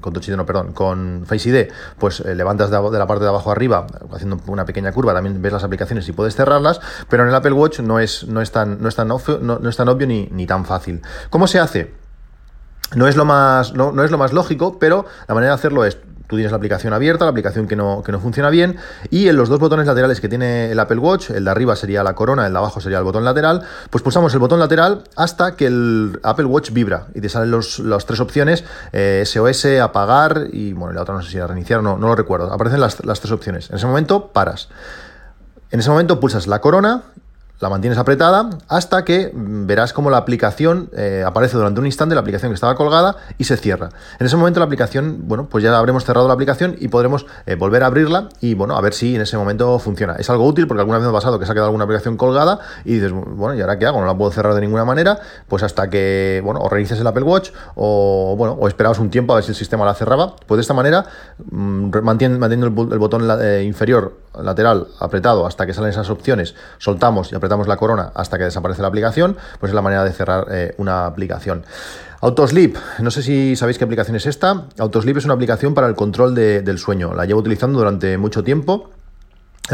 con 0.00 0.12
Touch 0.14 0.26
ID 0.26 0.36
no, 0.36 0.46
perdón, 0.46 0.69
con 0.72 1.24
Face 1.26 1.48
ID, 1.48 1.68
pues 1.98 2.20
eh, 2.20 2.34
levantas 2.34 2.70
de, 2.70 2.98
la 2.98 3.06
parte 3.06 3.24
de 3.24 3.28
abajo 3.28 3.50
arriba, 3.50 3.86
haciendo 4.12 4.40
una 4.46 4.64
pequeña 4.64 4.92
curva, 4.92 5.12
también 5.12 5.40
ves 5.40 5.52
las 5.52 5.64
aplicaciones 5.64 6.08
y 6.08 6.12
puedes 6.12 6.34
cerrarlas, 6.34 6.80
pero 7.08 7.22
en 7.22 7.28
el 7.28 7.34
Apple 7.34 7.52
Watch 7.52 7.80
no 7.80 8.00
es, 8.00 8.26
no 8.26 8.40
es, 8.40 8.52
tan, 8.52 8.80
no 8.82 8.88
es, 8.88 8.94
tan, 8.94 9.10
obvio, 9.10 9.38
no, 9.40 9.68
es 9.68 9.76
tan 9.76 9.88
obvio 9.88 10.06
ni, 10.06 10.28
ni 10.32 10.46
tan 10.46 10.64
fácil. 10.64 11.02
¿Cómo 11.30 11.46
se 11.46 11.58
hace? 11.58 11.94
No 12.94 13.06
es, 13.06 13.16
lo 13.16 13.24
más, 13.24 13.72
no, 13.74 13.92
no, 13.92 14.02
es 14.02 14.10
lo 14.10 14.18
más 14.18 14.32
lógico, 14.32 14.78
pero 14.78 15.06
la 15.28 15.34
manera 15.34 15.52
de 15.52 15.54
hacerlo 15.54 15.84
es 15.84 15.98
Tú 16.30 16.36
tienes 16.36 16.52
la 16.52 16.58
aplicación 16.58 16.92
abierta, 16.92 17.24
la 17.24 17.32
aplicación 17.32 17.66
que 17.66 17.74
no, 17.74 18.04
que 18.04 18.12
no 18.12 18.20
funciona 18.20 18.50
bien, 18.50 18.76
y 19.10 19.26
en 19.26 19.36
los 19.36 19.48
dos 19.48 19.58
botones 19.58 19.88
laterales 19.88 20.20
que 20.20 20.28
tiene 20.28 20.70
el 20.70 20.78
Apple 20.78 20.98
Watch, 20.98 21.30
el 21.30 21.44
de 21.44 21.50
arriba 21.50 21.74
sería 21.74 22.04
la 22.04 22.14
corona, 22.14 22.46
el 22.46 22.52
de 22.52 22.58
abajo 22.60 22.80
sería 22.80 22.98
el 22.98 23.04
botón 23.04 23.24
lateral, 23.24 23.62
pues 23.90 24.04
pulsamos 24.04 24.32
el 24.32 24.38
botón 24.38 24.60
lateral 24.60 25.02
hasta 25.16 25.56
que 25.56 25.66
el 25.66 26.20
Apple 26.22 26.44
Watch 26.44 26.70
vibra 26.70 27.08
y 27.16 27.20
te 27.20 27.28
salen 27.28 27.50
los, 27.50 27.80
las 27.80 28.06
tres 28.06 28.20
opciones, 28.20 28.62
SOS, 29.24 29.64
eh, 29.64 29.80
apagar 29.80 30.46
y 30.52 30.72
bueno, 30.72 30.92
la 30.92 31.02
otra 31.02 31.16
no 31.16 31.22
sé 31.22 31.32
si 31.32 31.36
era 31.36 31.48
reiniciar, 31.48 31.82
no, 31.82 31.98
no 31.98 32.06
lo 32.06 32.14
recuerdo. 32.14 32.52
Aparecen 32.52 32.80
las, 32.80 33.04
las 33.04 33.18
tres 33.18 33.32
opciones. 33.32 33.68
En 33.70 33.76
ese 33.76 33.86
momento 33.86 34.28
paras. 34.28 34.68
En 35.72 35.80
ese 35.80 35.90
momento 35.90 36.20
pulsas 36.20 36.46
la 36.46 36.60
corona 36.60 37.02
la 37.60 37.68
mantienes 37.68 37.98
apretada 37.98 38.50
hasta 38.68 39.04
que 39.04 39.30
verás 39.34 39.92
como 39.92 40.10
la 40.10 40.16
aplicación 40.16 40.90
eh, 40.96 41.22
aparece 41.26 41.56
durante 41.56 41.78
un 41.78 41.86
instante, 41.86 42.14
la 42.14 42.22
aplicación 42.22 42.50
que 42.50 42.54
estaba 42.54 42.74
colgada 42.74 43.16
y 43.38 43.44
se 43.44 43.56
cierra. 43.56 43.90
En 44.18 44.26
ese 44.26 44.36
momento 44.36 44.60
la 44.60 44.66
aplicación, 44.66 45.28
bueno, 45.28 45.46
pues 45.48 45.62
ya 45.62 45.76
habremos 45.76 46.04
cerrado 46.04 46.26
la 46.26 46.34
aplicación 46.34 46.76
y 46.78 46.88
podremos 46.88 47.26
eh, 47.46 47.56
volver 47.56 47.82
a 47.82 47.86
abrirla 47.86 48.30
y 48.40 48.54
bueno, 48.54 48.76
a 48.76 48.80
ver 48.80 48.94
si 48.94 49.14
en 49.14 49.20
ese 49.20 49.36
momento 49.36 49.78
funciona. 49.78 50.14
Es 50.14 50.30
algo 50.30 50.46
útil 50.46 50.66
porque 50.66 50.80
alguna 50.80 50.98
vez 50.98 51.04
me 51.04 51.10
ha 51.10 51.14
pasado 51.14 51.38
que 51.38 51.44
se 51.44 51.52
ha 51.52 51.54
quedado 51.54 51.66
alguna 51.66 51.84
aplicación 51.84 52.16
colgada 52.16 52.60
y 52.84 52.94
dices, 52.94 53.12
bueno, 53.12 53.54
¿y 53.54 53.60
ahora 53.60 53.78
qué 53.78 53.86
hago? 53.86 54.00
No 54.00 54.06
la 54.06 54.16
puedo 54.16 54.30
cerrar 54.30 54.54
de 54.54 54.62
ninguna 54.62 54.86
manera, 54.86 55.18
pues 55.46 55.62
hasta 55.62 55.90
que, 55.90 56.40
bueno, 56.42 56.60
o 56.60 56.68
reinicies 56.68 56.98
el 57.00 57.06
Apple 57.06 57.24
Watch 57.24 57.50
o, 57.74 58.34
bueno, 58.38 58.54
o 58.54 58.68
esperabas 58.68 58.98
un 58.98 59.10
tiempo 59.10 59.34
a 59.34 59.36
ver 59.36 59.44
si 59.44 59.50
el 59.50 59.56
sistema 59.56 59.84
la 59.84 59.94
cerraba. 59.94 60.34
Pues 60.46 60.56
de 60.56 60.62
esta 60.62 60.74
manera, 60.74 61.04
mm, 61.50 61.90
manteniendo 62.02 62.66
el, 62.66 62.98
botón 62.98 63.28
eh, 63.42 63.64
inferior 63.66 64.14
lateral 64.40 64.86
apretado 65.00 65.46
hasta 65.46 65.66
que 65.66 65.74
salen 65.74 65.90
esas 65.90 66.08
opciones, 66.08 66.54
soltamos 66.78 67.32
y 67.32 67.34
apretamos 67.34 67.49
damos 67.50 67.68
la 67.68 67.76
corona 67.76 68.10
hasta 68.14 68.38
que 68.38 68.44
desaparece 68.44 68.80
la 68.80 68.88
aplicación, 68.88 69.36
pues 69.58 69.70
es 69.70 69.74
la 69.74 69.82
manera 69.82 70.04
de 70.04 70.12
cerrar 70.12 70.46
eh, 70.50 70.74
una 70.78 71.04
aplicación. 71.04 71.64
Autosleep, 72.22 72.76
no 73.00 73.10
sé 73.10 73.22
si 73.22 73.56
sabéis 73.56 73.78
qué 73.78 73.84
aplicación 73.84 74.16
es 74.16 74.26
esta. 74.26 74.64
Autosleep 74.78 75.16
es 75.18 75.24
una 75.24 75.34
aplicación 75.34 75.74
para 75.74 75.86
el 75.86 75.94
control 75.94 76.34
del 76.34 76.78
sueño. 76.78 77.14
La 77.14 77.24
llevo 77.24 77.40
utilizando 77.40 77.78
durante 77.78 78.18
mucho 78.18 78.44
tiempo 78.44 78.90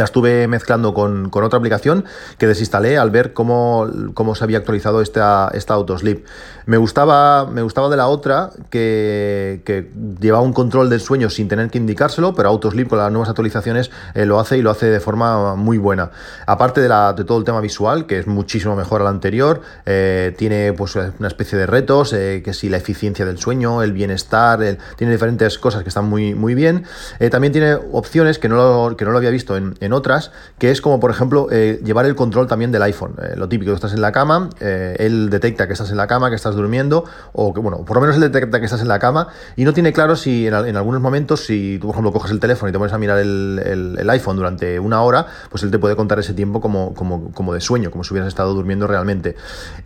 la 0.00 0.04
estuve 0.04 0.48
mezclando 0.48 0.94
con, 0.94 1.30
otra 1.32 1.58
aplicación 1.58 2.04
que 2.38 2.46
desinstalé 2.46 2.98
al 2.98 3.10
ver 3.10 3.32
cómo, 3.32 3.88
cómo 4.14 4.34
se 4.34 4.44
había 4.44 4.58
actualizado 4.58 5.00
esta, 5.02 5.50
esta 5.54 5.74
Autosleep. 5.74 6.24
Me 6.66 6.78
gustaba, 6.78 7.46
me 7.46 7.62
gustaba 7.62 7.88
de 7.88 7.96
la 7.96 8.08
otra 8.08 8.50
que, 8.70 9.62
que, 9.64 9.90
llevaba 10.20 10.42
un 10.42 10.52
control 10.52 10.90
del 10.90 11.00
sueño 11.00 11.30
sin 11.30 11.48
tener 11.48 11.70
que 11.70 11.78
indicárselo, 11.78 12.34
pero 12.34 12.48
Autosleep 12.48 12.88
con 12.88 12.98
las 12.98 13.12
nuevas 13.12 13.28
actualizaciones 13.28 13.90
eh, 14.14 14.26
lo 14.26 14.40
hace 14.40 14.58
y 14.58 14.62
lo 14.62 14.70
hace 14.70 14.86
de 14.86 15.00
forma 15.00 15.54
muy 15.54 15.78
buena. 15.78 16.10
Aparte 16.46 16.80
de, 16.80 16.88
todo 17.24 17.38
el 17.38 17.44
tema 17.44 17.60
visual, 17.60 18.06
que 18.06 18.18
es 18.18 18.26
muchísimo 18.26 18.74
mejor 18.74 19.00
al 19.00 19.06
anterior, 19.06 19.60
eh, 19.84 20.34
tiene 20.36 20.72
pues 20.72 20.96
una 20.96 21.28
especie 21.28 21.58
de 21.58 21.66
retos, 21.66 22.12
eh, 22.12 22.42
que 22.44 22.52
si 22.52 22.68
la 22.68 22.78
eficiencia 22.78 23.24
del 23.24 23.38
sueño, 23.38 23.82
el 23.82 23.92
bienestar, 23.92 24.58
tiene 24.96 25.12
diferentes 25.12 25.58
cosas 25.58 25.82
que 25.82 25.88
están 25.88 26.06
muy, 26.08 26.34
muy 26.34 26.54
bien. 26.54 26.84
también 27.30 27.52
tiene 27.52 27.74
opciones 27.92 28.38
que 28.38 28.48
no 28.48 28.56
lo, 28.56 28.96
que 28.96 29.04
no 29.04 29.12
lo 29.12 29.18
había 29.18 29.30
visto 29.30 29.56
en 29.56 29.85
otras, 29.92 30.30
que 30.58 30.70
es 30.70 30.80
como 30.80 31.00
por 31.00 31.10
ejemplo 31.10 31.48
eh, 31.50 31.80
llevar 31.84 32.06
el 32.06 32.14
control 32.14 32.46
también 32.46 32.72
del 32.72 32.82
iPhone. 32.82 33.14
Eh, 33.22 33.34
lo 33.36 33.48
típico, 33.48 33.72
estás 33.72 33.92
en 33.92 34.00
la 34.00 34.12
cama, 34.12 34.50
eh, 34.60 34.96
él 34.98 35.30
detecta 35.30 35.66
que 35.66 35.72
estás 35.72 35.90
en 35.90 35.96
la 35.96 36.06
cama, 36.06 36.30
que 36.30 36.36
estás 36.36 36.54
durmiendo, 36.54 37.04
o 37.32 37.52
que, 37.52 37.60
bueno, 37.60 37.84
por 37.84 37.96
lo 37.96 38.00
menos 38.00 38.16
él 38.16 38.22
detecta 38.22 38.58
que 38.58 38.66
estás 38.66 38.80
en 38.80 38.88
la 38.88 38.98
cama 38.98 39.28
y 39.56 39.64
no 39.64 39.72
tiene 39.72 39.92
claro 39.92 40.16
si 40.16 40.46
en, 40.46 40.54
algunos 40.54 41.00
momentos, 41.00 41.44
si 41.44 41.78
tú 41.80 41.88
por 41.88 41.94
ejemplo 41.94 42.12
coges 42.12 42.30
el 42.30 42.40
teléfono 42.40 42.68
y 42.68 42.72
te 42.72 42.78
pones 42.78 42.92
a 42.92 42.98
mirar 42.98 43.18
el, 43.18 44.06
iPhone 44.08 44.36
durante 44.36 44.78
una 44.78 45.02
hora, 45.02 45.26
pues 45.50 45.62
él 45.62 45.70
te 45.70 45.78
puede 45.78 45.96
contar 45.96 46.18
ese 46.18 46.32
tiempo 46.32 46.60
como, 46.60 46.94
como, 46.94 47.32
como, 47.32 47.52
de 47.52 47.60
sueño, 47.60 47.90
como 47.90 48.04
si 48.04 48.14
hubieras 48.14 48.28
estado 48.28 48.54
durmiendo 48.54 48.86
realmente. 48.86 49.34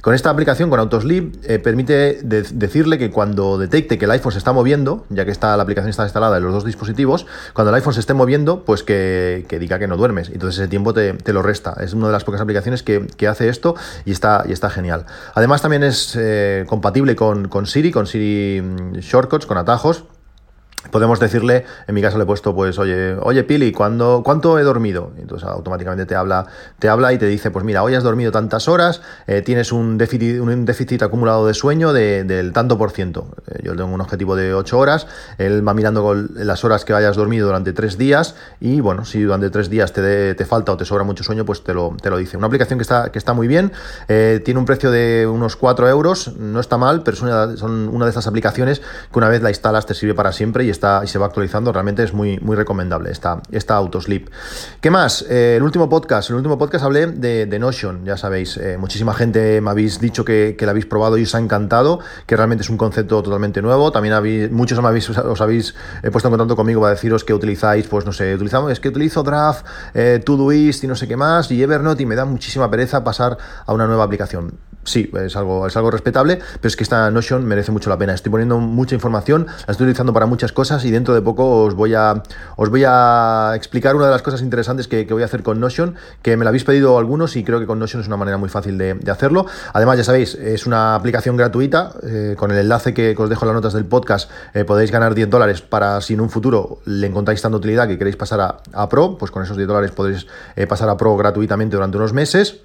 Con 0.03 0.15
esta 0.15 0.31
aplicación, 0.31 0.69
con 0.69 0.79
Autosleep, 0.79 1.63
permite 1.63 2.21
decirle 2.23 2.99
que 2.99 3.11
cuando 3.11 3.59
detecte 3.59 3.99
que 3.99 4.05
el 4.05 4.11
iPhone 4.11 4.33
se 4.33 4.39
está 4.39 4.53
moviendo, 4.53 5.07
ya 5.09 5.25
que 5.25 5.31
está, 5.31 5.57
la 5.57 5.63
aplicación 5.63 5.91
está 5.91 6.05
instalada 6.05 6.37
en 6.37 6.45
los 6.45 6.53
dos 6.53 6.65
dispositivos, 6.65 7.27
cuando 7.55 7.71
el 7.71 7.77
iPhone 7.77 7.95
se 7.95 8.01
esté 8.01 8.15
moviendo, 8.15 8.65
pues 8.65 8.83
que, 8.83 9.47
que 9.49 9.59
diga 9.59 9.79
que 9.79 9.87
no 9.91 9.99
duermes. 9.99 10.31
Entonces 10.31 10.61
ese 10.61 10.69
tiempo 10.69 10.95
te, 10.95 11.33
lo 11.33 11.43
resta. 11.43 11.77
Es 11.81 11.93
una 11.93 12.07
de 12.07 12.13
las 12.13 12.25
pocas 12.25 12.41
aplicaciones 12.41 12.83
que, 12.83 13.29
hace 13.29 13.49
esto 13.49 13.77
y 14.05 14.13
está, 14.13 14.45
y 14.49 14.53
está 14.53 14.71
genial. 14.71 15.05
Además 15.35 15.61
también 15.61 15.83
es 15.83 16.17
eh, 16.19 16.65
compatible 16.67 17.15
con, 17.15 17.49
con 17.49 17.67
Siri, 17.67 17.91
con 17.91 18.07
Siri 18.07 18.63
mm, 18.63 18.99
Shortcuts, 19.01 19.47
con 19.47 19.59
atajos 19.59 20.05
podemos 20.91 21.21
decirle, 21.21 21.65
en 21.87 21.95
mi 21.95 22.03
caso 22.03 22.17
le 22.17 22.25
he 22.25 22.27
puesto, 22.27 22.55
pues, 22.55 22.79
oye, 22.79 23.15
oye, 23.21 23.45
Pili, 23.45 23.73
¿cuándo, 23.73 24.23
¿cuánto 24.25 24.59
he 24.59 24.63
dormido? 24.63 25.13
Entonces 25.19 25.49
automáticamente 25.49 26.07
te 26.07 26.15
habla, 26.15 26.47
te 26.79 26.89
habla 26.89 27.13
y 27.13 27.19
te 27.19 27.27
dice, 27.27 27.51
pues 27.51 27.65
mira, 27.65 27.83
hoy 27.83 27.95
has 27.95 28.03
dormido 28.03 28.33
tantas 28.33 28.69
horas, 28.69 29.03
eh, 29.27 29.43
tienes 29.43 29.73
un 29.73 29.99
déficit, 29.99 30.41
un 30.41 30.65
déficit 30.65 31.03
acumulado 31.03 31.47
de 31.47 31.55
sueño 31.55 31.93
del 31.93 32.53
tanto 32.53 32.79
por 32.79 32.91
ciento. 32.91 33.29
Eh, 33.49 33.61
yo 33.63 33.77
tengo 33.77 33.93
un 33.93 34.01
objetivo 34.01 34.37
de 34.37 34.55
8 34.55 34.79
horas, 34.79 35.07
él 35.39 35.67
va 35.67 35.75
mirando 35.75 36.03
con 36.03 36.31
las 36.35 36.65
horas 36.65 36.85
que 36.85 36.95
hayas 36.95 37.17
dormido 37.17 37.47
durante 37.47 37.73
3 37.73 37.99
días 37.99 38.35
y 38.61 38.81
bueno, 38.81 39.05
si 39.05 39.23
durante 39.23 39.51
3 39.51 39.69
días 39.71 39.93
te, 39.93 40.35
te 40.35 40.45
falta 40.47 40.73
o 40.73 40.77
te 40.77 40.85
sobra 40.85 41.05
mucho 41.05 41.25
sueño, 41.25 41.45
pues 41.45 41.63
te 41.63 41.75
lo, 41.75 41.95
te 42.01 42.11
lo 42.11 42.17
dice. 42.17 42.37
Una 42.37 42.47
aplicación 42.47 42.79
que 42.79 42.83
está, 42.83 43.13
que 43.13 43.19
está 43.19 43.35
muy 43.35 43.49
bien, 43.49 43.73
eh, 44.09 44.41
tiene 44.45 44.59
un 44.59 44.67
precio 44.67 44.91
de 44.91 45.27
unos 45.27 45.57
4 45.57 45.89
euros, 45.89 46.37
no 46.37 46.61
está 46.61 46.79
mal, 46.79 47.03
pero 47.03 47.17
son 47.17 47.31
son 47.57 47.89
una 47.89 48.07
de 48.07 48.11
esas 48.11 48.27
aplicaciones 48.27 48.81
que 48.81 49.19
una 49.19 49.29
vez 49.29 49.43
la 49.43 49.51
instalas 49.51 49.87
te 49.87 49.95
sirve 49.95 50.15
para 50.15 50.33
siempre 50.33 50.65
y 50.65 50.70
y 50.71 51.07
se 51.07 51.19
va 51.19 51.27
actualizando, 51.27 51.73
realmente 51.73 52.03
es 52.03 52.13
muy, 52.13 52.39
muy 52.39 52.57
recomendable 52.57 53.11
esta, 53.11 53.43
esta 53.51 53.77
Autosleep. 53.77 54.29
¿Qué 54.81 54.91
más? 54.91 55.25
Eh, 55.29 55.57
el 55.57 55.63
último 55.63 55.89
podcast, 55.89 56.31
el 56.31 56.37
último 56.37 56.59
podcast 56.59 56.85
hablé 56.85 57.07
de, 57.07 57.59
Notion, 57.59 58.05
ya 58.05 58.17
sabéis, 58.17 58.57
eh, 58.57 58.79
muchísima 58.79 59.13
gente 59.13 59.61
me 59.61 59.71
habéis 59.71 60.01
dicho 60.01 60.25
que, 60.25 60.57
que 60.59 60.65
la 60.65 60.71
habéis 60.71 60.87
probado 60.87 61.19
y 61.19 61.25
os 61.25 61.35
ha 61.35 61.39
encantado, 61.39 62.01
que 62.27 62.37
realmente 62.37 62.63
es 62.63 62.71
un 62.71 62.79
concepto 62.79 63.23
totalmente 63.23 63.61
nuevo, 63.61 63.93
también 63.93 64.15
habéis, 64.15 64.51
muchos 64.51 64.81
me 64.81 64.89
habéis, 64.89 65.11
os 65.11 65.41
habéis 65.41 65.75
eh, 66.03 66.11
puesto 66.11 66.29
en 66.29 66.33
contacto 66.33 66.57
conmigo 66.57 66.81
para 66.81 66.95
deciros 66.95 67.25
que 67.25 67.35
utilizáis, 67.35 67.87
pues 67.87 68.07
no 68.07 68.13
sé, 68.13 68.35
utilizamos, 68.35 68.73
es 68.73 68.81
que 68.81 68.89
utilizo 68.89 69.23
Draft, 69.23 69.67
Todoist 70.25 70.85
y 70.85 70.87
no 70.87 70.97
sé 70.97 71.07
qué 71.07 71.17
más, 71.17 71.51
y 71.51 71.63
Evernote 71.63 72.03
y 72.03 72.07
me 72.07 72.15
da 72.15 72.25
muchísima 72.25 72.71
pereza 72.71 73.05
pasar 73.05 73.37
a 73.67 73.73
una 73.73 73.87
nueva 73.87 74.05
aplicación 74.05 74.59
sí, 74.85 75.11
es 75.15 75.37
algo, 75.37 75.67
es 75.67 75.77
algo 75.77 75.91
respetable, 75.91 76.37
pero 76.37 76.69
es 76.69 76.77
que 76.77 76.83
esta 76.83 77.11
Notion 77.11 77.45
merece 77.45 77.73
mucho 77.73 77.91
la 77.91 77.99
pena. 77.99 78.15
Estoy 78.15 78.31
poniendo 78.31 78.59
mucha 78.59 78.95
información, 78.95 79.47
la 79.47 79.73
estoy 79.73 79.85
utilizando 79.87 80.13
para 80.13 80.27
muchas 80.27 80.53
cosas 80.53 80.60
y 80.61 80.91
dentro 80.91 81.15
de 81.15 81.23
poco 81.23 81.65
os 81.65 81.75
voy 81.75 81.95
a, 81.95 82.23
os 82.57 82.69
voy 82.69 82.85
a 82.87 83.55
explicar 83.57 83.97
una 83.97 84.05
de 84.05 84.11
las 84.11 84.21
cosas 84.21 84.43
interesantes 84.43 84.89
que, 84.89 85.07
voy 85.11 85.23
a 85.23 85.25
hacer 85.25 85.43
con 85.43 85.59
Notion, 85.59 85.95
que 86.21 86.37
me 86.37 86.45
la 86.45 86.51
habéis 86.51 86.65
pedido 86.65 86.99
algunos 86.99 87.35
y 87.37 87.45
creo 87.45 87.59
que 87.61 87.67
con 87.67 87.79
Notion 87.79 88.03
es 88.03 88.09
una 88.09 88.19
manera 88.19 88.37
muy 88.37 88.51
fácil 88.51 88.77
de, 88.77 89.01
hacerlo. 89.11 89.47
Además, 89.73 89.97
ya 89.97 90.05
sabéis, 90.05 90.35
es 90.35 90.67
una 90.67 90.95
aplicación 90.95 91.39
gratuita, 91.39 91.93
eh, 92.03 92.35
con 92.37 92.51
el 92.51 92.59
enlace 92.59 92.93
que, 92.93 93.17
os 93.17 93.31
dejo 93.31 93.47
en 93.47 93.49
las 93.49 93.55
notas 93.55 93.73
del 93.73 93.87
podcast 93.87 94.31
eh, 94.53 94.65
podéis 94.65 94.91
ganar 94.91 95.15
10 95.15 95.31
dólares 95.31 95.63
para 95.63 96.01
si 96.03 96.13
en 96.13 96.21
un 96.21 96.29
futuro 96.29 96.81
le 96.85 97.07
encontráis 97.07 97.41
tanta 97.41 97.57
utilidad 97.57 97.89
que 97.89 97.97
queréis 97.97 98.17
pasar 98.17 98.41
a, 98.73 98.89
Pro, 98.91 99.17
pues 99.17 99.31
con 99.31 99.43
esos 99.43 99.57
10 99.57 99.67
dólares 99.67 99.93
podéis 99.93 100.27
eh, 100.57 100.67
pasar 100.67 100.91
a 100.91 100.97
Pro 100.99 101.17
gratuitamente 101.17 101.77
durante 101.77 101.97
unos 101.97 102.13
meses 102.13 102.61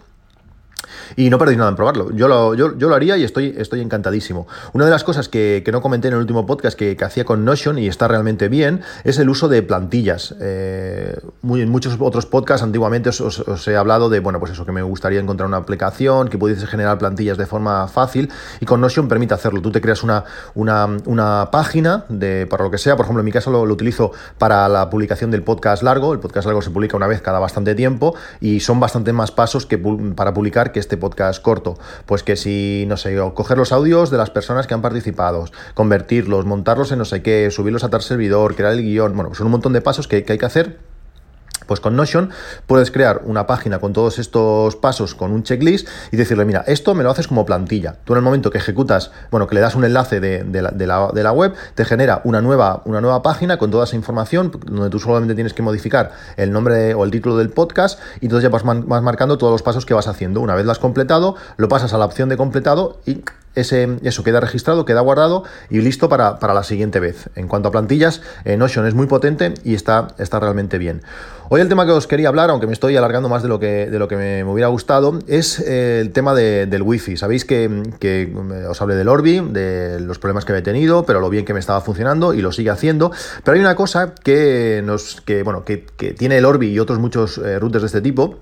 y 1.15 1.29
no 1.29 1.37
perdí 1.37 1.55
nada 1.55 1.69
en 1.69 1.75
probarlo. 1.75 2.11
Yo 2.11 2.27
lo, 2.27 2.53
yo, 2.53 2.69
lo 2.69 2.95
haría 2.95 3.17
y 3.17 3.23
estoy, 3.23 3.55
estoy 3.57 3.81
encantadísimo. 3.81 4.47
Una 4.73 4.85
de 4.85 4.91
las 4.91 5.03
cosas 5.03 5.29
que, 5.29 5.63
no 5.71 5.81
comenté 5.81 6.07
en 6.07 6.13
el 6.13 6.19
último 6.21 6.45
podcast 6.45 6.77
que, 6.77 6.95
hacía 7.05 7.25
con 7.25 7.45
Notion 7.45 7.77
y 7.77 7.87
está 7.87 8.07
realmente 8.07 8.47
bien 8.47 8.81
es 9.03 9.19
el 9.19 9.29
uso 9.29 9.47
de 9.47 9.61
plantillas. 9.61 10.35
Eh, 10.39 11.15
en 11.43 11.69
muchos 11.69 11.97
otros 11.99 12.25
podcasts 12.25 12.63
antiguamente 12.63 13.09
os, 13.09 13.67
he 13.67 13.75
hablado 13.75 14.09
de, 14.09 14.19
bueno, 14.19 14.39
pues 14.39 14.53
eso, 14.53 14.65
que 14.65 14.71
me 14.71 14.81
gustaría 14.81 15.19
encontrar 15.19 15.47
una 15.47 15.57
aplicación 15.57 16.29
que 16.29 16.37
pudiese 16.37 16.65
generar 16.67 16.97
plantillas 16.97 17.37
de 17.37 17.45
forma 17.45 17.87
fácil 17.87 18.29
y 18.59 18.65
con 18.65 18.81
Notion 18.81 19.07
permite 19.07 19.33
hacerlo. 19.33 19.61
Tú 19.61 19.71
te 19.71 19.81
creas 19.81 20.03
una, 20.03 20.23
una, 20.55 21.49
página 21.51 22.05
de, 22.09 22.47
para 22.47 22.63
lo 22.63 22.71
que 22.71 22.77
sea, 22.77 22.95
por 22.95 23.05
ejemplo, 23.05 23.21
en 23.21 23.25
mi 23.25 23.31
caso 23.31 23.51
lo, 23.51 23.61
utilizo 23.61 24.11
para 24.37 24.67
la 24.69 24.89
publicación 24.89 25.31
del 25.31 25.43
podcast 25.43 25.83
largo. 25.83 26.13
El 26.13 26.19
podcast 26.19 26.45
largo 26.45 26.61
se 26.61 26.69
publica 26.69 26.97
una 26.97 27.07
vez 27.07 27.21
cada 27.21 27.39
bastante 27.39 27.75
tiempo 27.75 28.15
y 28.39 28.59
son 28.61 28.79
bastante 28.79 29.13
más 29.13 29.31
pasos 29.31 29.65
que 29.65 29.77
para 29.77 30.33
publicar 30.33 30.71
que 30.71 30.79
este 30.79 30.94
este 30.95 31.01
podcast 31.01 31.41
corto? 31.41 31.77
Pues 32.05 32.23
que 32.23 32.35
si, 32.35 32.85
no 32.87 32.97
sé, 32.97 33.15
coger 33.33 33.57
los 33.57 33.71
audios 33.71 34.09
de 34.09 34.17
las 34.17 34.29
personas 34.29 34.65
que 34.65 34.73
han 34.73 34.81
participado, 34.81 35.45
convertirlos, 35.73 36.45
montarlos 36.45 36.91
en 36.91 36.99
no 36.99 37.05
sé 37.05 37.21
qué, 37.21 37.49
subirlos 37.51 37.83
a 37.83 37.89
tal 37.89 38.01
servidor, 38.01 38.55
crear 38.55 38.73
el 38.73 38.81
guion, 38.81 39.13
bueno, 39.13 39.29
pues 39.29 39.37
son 39.37 39.47
un 39.47 39.51
montón 39.51 39.73
de 39.73 39.81
pasos 39.81 40.07
que, 40.07 40.23
que 40.23 40.33
hay 40.33 40.39
que 40.39 40.45
hacer 40.45 40.79
pues 41.67 41.79
con 41.79 41.95
Notion 41.95 42.29
puedes 42.67 42.91
crear 42.91 43.21
una 43.25 43.47
página 43.47 43.79
con 43.79 43.93
todos 43.93 44.19
estos 44.19 44.75
pasos 44.75 45.15
con 45.15 45.31
un 45.31 45.43
checklist 45.43 45.87
y 46.11 46.17
decirle, 46.17 46.45
mira, 46.45 46.63
esto 46.67 46.95
me 46.95 47.03
lo 47.03 47.11
haces 47.11 47.27
como 47.27 47.45
plantilla. 47.45 47.97
Tú 48.05 48.13
en 48.13 48.17
el 48.17 48.23
momento 48.23 48.51
que 48.51 48.57
ejecutas, 48.57 49.11
bueno, 49.31 49.47
que 49.47 49.55
le 49.55 49.61
das 49.61 49.75
un 49.75 49.85
enlace 49.85 50.19
de, 50.19 50.61
la, 50.61 51.31
web, 51.31 51.53
te 51.75 51.85
genera 51.85 52.21
una 52.23 52.41
nueva, 52.41 52.81
una 52.85 53.01
nueva 53.01 53.21
página 53.21 53.57
con 53.57 53.71
toda 53.71 53.85
esa 53.85 53.95
información, 53.95 54.51
donde 54.65 54.89
tú 54.89 54.99
solamente 54.99 55.35
tienes 55.35 55.53
que 55.53 55.61
modificar 55.61 56.11
el 56.37 56.51
nombre 56.51 56.93
o 56.93 57.03
el 57.03 57.11
título 57.11 57.37
del 57.37 57.49
podcast 57.49 57.99
y 58.21 58.25
entonces 58.25 58.43
ya 58.43 58.49
vas, 58.49 58.63
vas 58.63 59.03
marcando 59.03 59.37
todos 59.37 59.51
los 59.51 59.61
pasos 59.61 59.85
que 59.85 59.93
vas 59.93 60.07
haciendo. 60.07 60.41
Una 60.41 60.55
vez 60.55 60.65
lo 60.65 60.71
has 60.71 60.79
completado, 60.79 61.35
lo 61.57 61.67
pasas 61.67 61.93
a 61.93 61.97
la 61.97 62.05
opción 62.05 62.29
de 62.29 62.37
completado 62.37 62.99
y 63.05 63.23
ese, 63.55 63.97
eso 64.03 64.23
queda 64.23 64.39
registrado, 64.39 64.85
queda 64.85 65.01
guardado 65.01 65.43
y 65.69 65.79
listo 65.81 66.09
para, 66.09 66.37
la 66.41 66.63
siguiente 66.63 66.99
vez. 66.99 67.29
En 67.35 67.47
cuanto 67.47 67.69
a 67.69 67.71
plantillas, 67.71 68.21
eh, 68.43 68.57
Notion 68.57 68.85
es 68.85 68.93
muy 68.93 69.07
potente 69.07 69.53
y 69.63 69.73
está, 69.73 70.09
está 70.17 70.39
realmente 70.39 70.77
bien. 70.77 71.01
Hoy 71.49 71.61
el 71.61 71.69
tema 71.69 71.85
que 71.85 71.91
os 71.91 72.07
quería 72.07 72.29
hablar, 72.29 72.49
aunque 72.49 72.65
me 72.65 72.73
estoy 72.73 72.97
alargando 72.97 73.29
más 73.29 73.43
de 73.43 73.49
lo 73.49 73.59
que, 73.59 73.89
de 73.89 73.99
lo 73.99 74.07
que 74.07 74.15
me, 74.15 74.43
hubiera 74.43 74.67
gustado, 74.67 75.19
es 75.27 75.59
eh, 75.59 75.99
el 76.01 76.11
tema 76.11 76.33
del 76.33 76.81
wifi. 76.81 77.17
Sabéis 77.17 77.45
que, 77.45 77.83
que, 77.99 78.23
eh, 78.23 78.65
os 78.67 78.81
hablé 78.81 78.95
del 78.95 79.07
Orbi, 79.07 79.39
de 79.39 79.99
los 79.99 80.17
problemas 80.17 80.43
que 80.43 80.53
había 80.53 80.63
tenido, 80.63 81.05
pero 81.05 81.19
lo 81.19 81.29
bien 81.29 81.45
que 81.45 81.53
me 81.53 81.59
estaba 81.59 81.81
funcionando 81.81 82.33
y 82.33 82.41
lo 82.41 82.51
sigue 82.51 82.71
haciendo. 82.71 83.11
Pero 83.43 83.55
hay 83.55 83.61
una 83.61 83.75
cosa 83.75 84.15
que 84.15 84.81
nos, 84.83 85.21
que, 85.21 85.43
bueno, 85.43 85.63
que, 85.65 85.85
tiene 86.17 86.37
el 86.37 86.45
Orbi 86.45 86.69
y 86.69 86.79
otros 86.79 86.99
muchos 86.99 87.37
routers 87.37 87.83
de 87.83 87.87
este 87.87 88.01
tipo 88.01 88.39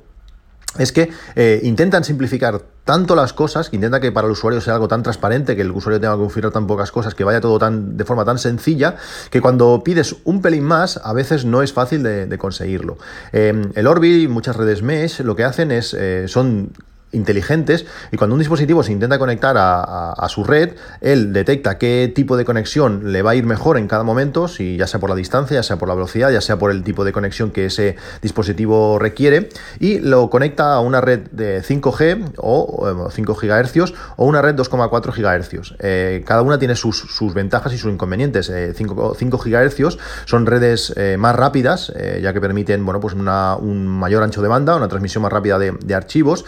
es 0.77 0.91
que 0.91 1.11
eh, 1.35 1.59
intentan 1.63 2.03
simplificar 2.03 2.61
tanto 2.83 3.15
las 3.15 3.31
cosas, 3.31 3.69
que 3.69 3.77
intenta 3.77 3.99
que 3.99 4.11
para 4.11 4.27
el 4.27 4.33
usuario 4.33 4.59
sea 4.59 4.73
algo 4.73 4.87
tan 4.87 5.03
transparente, 5.03 5.55
que 5.55 5.61
el 5.61 5.71
usuario 5.71 6.01
tenga 6.01 6.15
que 6.15 6.21
configurar 6.21 6.51
tan 6.51 6.67
pocas 6.67 6.91
cosas, 6.91 7.15
que 7.15 7.23
vaya 7.23 7.39
todo 7.39 7.59
tan 7.59 7.95
de 7.95 8.03
forma 8.05 8.25
tan 8.25 8.37
sencilla, 8.39 8.95
que 9.29 9.39
cuando 9.39 9.83
pides 9.83 10.15
un 10.23 10.41
pelín 10.41 10.63
más, 10.63 10.99
a 11.03 11.13
veces 11.13 11.45
no 11.45 11.61
es 11.61 11.71
fácil 11.71 12.03
de, 12.03 12.37
conseguirlo. 12.37 12.97
Eh, 13.31 13.53
el 13.75 13.87
Orbi, 13.87 14.27
muchas 14.27 14.55
redes 14.55 14.81
mesh, 14.81 15.21
lo 15.21 15.35
que 15.35 15.43
hacen 15.43 15.71
es, 15.71 15.93
eh, 15.93 16.25
son 16.27 16.71
inteligentes 17.13 17.85
y 18.11 18.17
cuando 18.17 18.35
un 18.35 18.39
dispositivo 18.39 18.83
se 18.83 18.91
intenta 18.91 19.17
conectar 19.17 19.55
a, 19.57 20.27
su 20.29 20.43
red, 20.43 20.71
él 21.01 21.31
detecta 21.33 21.77
qué 21.77 22.11
tipo 22.13 22.37
de 22.37 22.45
conexión 22.45 23.11
le 23.11 23.21
va 23.21 23.31
a 23.31 23.35
ir 23.35 23.45
mejor 23.45 23.77
en 23.77 23.87
cada 23.87 24.03
momento, 24.03 24.47
si 24.47 24.77
ya 24.77 24.87
sea 24.87 24.99
por 24.99 25.09
la 25.09 25.15
distancia, 25.15 25.55
ya 25.55 25.63
sea 25.63 25.77
por 25.77 25.87
la 25.87 25.95
velocidad, 25.95 26.31
ya 26.31 26.41
sea 26.41 26.57
por 26.57 26.71
el 26.71 26.83
tipo 26.83 27.03
de 27.03 27.11
conexión 27.11 27.51
que 27.51 27.65
ese 27.65 27.95
dispositivo 28.21 28.99
requiere 28.99 29.49
y 29.79 29.99
lo 29.99 30.29
conecta 30.29 30.73
a 30.73 30.79
una 30.79 31.01
red 31.01 31.27
de 31.31 31.61
5G 31.61 32.33
o 32.37 33.09
5 33.11 33.33
GHz 33.35 33.93
o 34.17 34.25
una 34.25 34.41
red 34.41 34.55
2,4 34.55 35.13
GHz. 35.13 35.75
Eh, 35.79 36.23
cada 36.25 36.41
una 36.41 36.57
tiene 36.57 36.75
sus, 36.75 37.33
ventajas 37.33 37.73
y 37.73 37.77
sus 37.77 37.91
inconvenientes. 37.91 38.51
5, 38.75 39.17
eh, 39.19 39.29
GHz 39.29 39.97
son 40.25 40.45
redes 40.45 40.93
eh, 40.95 41.17
más 41.17 41.35
rápidas, 41.35 41.93
ya 42.21 42.33
que 42.33 42.41
permiten 42.41 42.85
bueno, 42.85 42.99
pues 42.99 43.13
un 43.13 43.87
mayor 43.87 44.23
ancho 44.23 44.41
de 44.41 44.47
banda, 44.47 44.75
una 44.75 44.87
transmisión 44.87 45.21
más 45.23 45.31
rápida 45.31 45.59
de, 45.59 45.93
archivos 45.93 46.45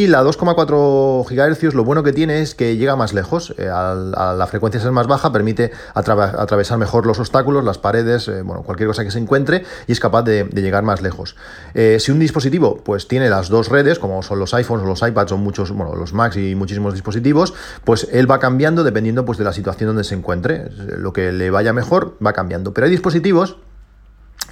y 0.00 0.06
la 0.06 0.24
2,4 0.24 1.26
GHz 1.28 1.74
lo 1.74 1.84
bueno 1.84 2.02
que 2.02 2.14
tiene 2.14 2.40
es 2.40 2.54
que 2.54 2.78
llega 2.78 2.96
más 2.96 3.12
lejos. 3.12 3.52
Eh, 3.58 3.66
la 3.66 4.46
frecuencia 4.48 4.80
ser 4.80 4.92
más 4.92 5.06
baja 5.06 5.30
permite 5.30 5.72
atravesar 5.92 6.78
mejor 6.78 7.04
los 7.04 7.18
obstáculos, 7.18 7.64
las 7.64 7.76
paredes, 7.76 8.26
eh, 8.28 8.40
bueno, 8.40 8.62
cualquier 8.62 8.88
cosa 8.88 9.04
que 9.04 9.10
se 9.10 9.18
encuentre 9.18 9.62
y 9.86 9.92
es 9.92 10.00
capaz 10.00 10.22
de, 10.22 10.44
llegar 10.54 10.84
más 10.84 11.02
lejos. 11.02 11.36
Eh, 11.74 11.98
si 12.00 12.12
un 12.12 12.18
dispositivo 12.18 12.78
pues 12.82 13.08
tiene 13.08 13.28
las 13.28 13.50
dos 13.50 13.68
redes, 13.68 13.98
como 13.98 14.22
son 14.22 14.38
los 14.38 14.54
iPhones 14.54 14.86
o 14.86 14.88
los 14.88 15.02
iPads 15.02 15.32
o 15.32 15.36
muchos, 15.36 15.70
bueno, 15.70 15.94
los 15.94 16.14
Macs 16.14 16.38
y 16.38 16.54
muchísimos 16.54 16.94
dispositivos, 16.94 17.52
pues 17.84 18.08
él 18.10 18.30
va 18.30 18.38
cambiando 18.38 18.84
dependiendo 18.84 19.26
pues 19.26 19.36
de 19.36 19.44
la 19.44 19.52
situación 19.52 19.88
donde 19.88 20.04
se 20.04 20.14
encuentre. 20.14 20.70
Lo 20.96 21.12
que 21.12 21.30
le 21.30 21.50
vaya 21.50 21.74
mejor 21.74 22.16
va 22.24 22.32
cambiando. 22.32 22.72
Pero 22.72 22.86
hay 22.86 22.90
dispositivos 22.90 23.58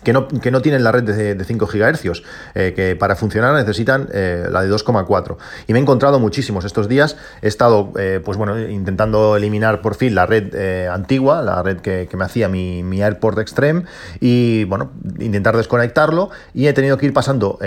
que 0.03 0.13
no, 0.13 0.29
que 0.29 0.51
no, 0.51 0.63
tienen 0.63 0.85
la 0.85 0.93
red 0.93 1.03
de, 1.03 1.45
5 1.45 1.67
GHz, 1.67 2.23
eh, 2.55 2.73
que 2.75 2.97
para 2.97 3.17
funcionar 3.17 3.55
necesitan 3.55 4.09
eh, 4.13 4.47
la 4.51 4.63
de 4.63 4.71
2,4. 4.71 5.37
Y 5.67 5.73
me 5.73 5.79
he 5.79 5.83
encontrado 5.83 6.19
muchísimos 6.19 6.65
estos 6.65 6.89
días. 6.89 7.17
He 7.43 7.49
estado, 7.49 7.93
eh, 7.99 8.21
pues 8.25 8.39
bueno, 8.39 8.59
intentando 8.59 9.37
eliminar 9.37 9.81
por 9.81 9.95
fin 9.95 10.15
la 10.15 10.27
red 10.27 10.89
antigua, 10.89 11.43
la 11.43 11.63
red 11.63 11.79
que, 11.79 12.09
me 12.19 12.25
hacía 12.25 12.49
mi, 12.49 12.83
mi, 12.83 13.03
AirPort 13.03 13.39
Extreme, 13.39 13.85
y 14.21 14.65
bueno, 14.65 14.91
intentar 15.19 15.57
desconectarlo. 15.57 16.31
Y 16.53 16.67
he 16.67 16.73
tenido 16.73 16.99
que 16.99 17.07
ir 17.07 17.13
pasando, 17.13 17.59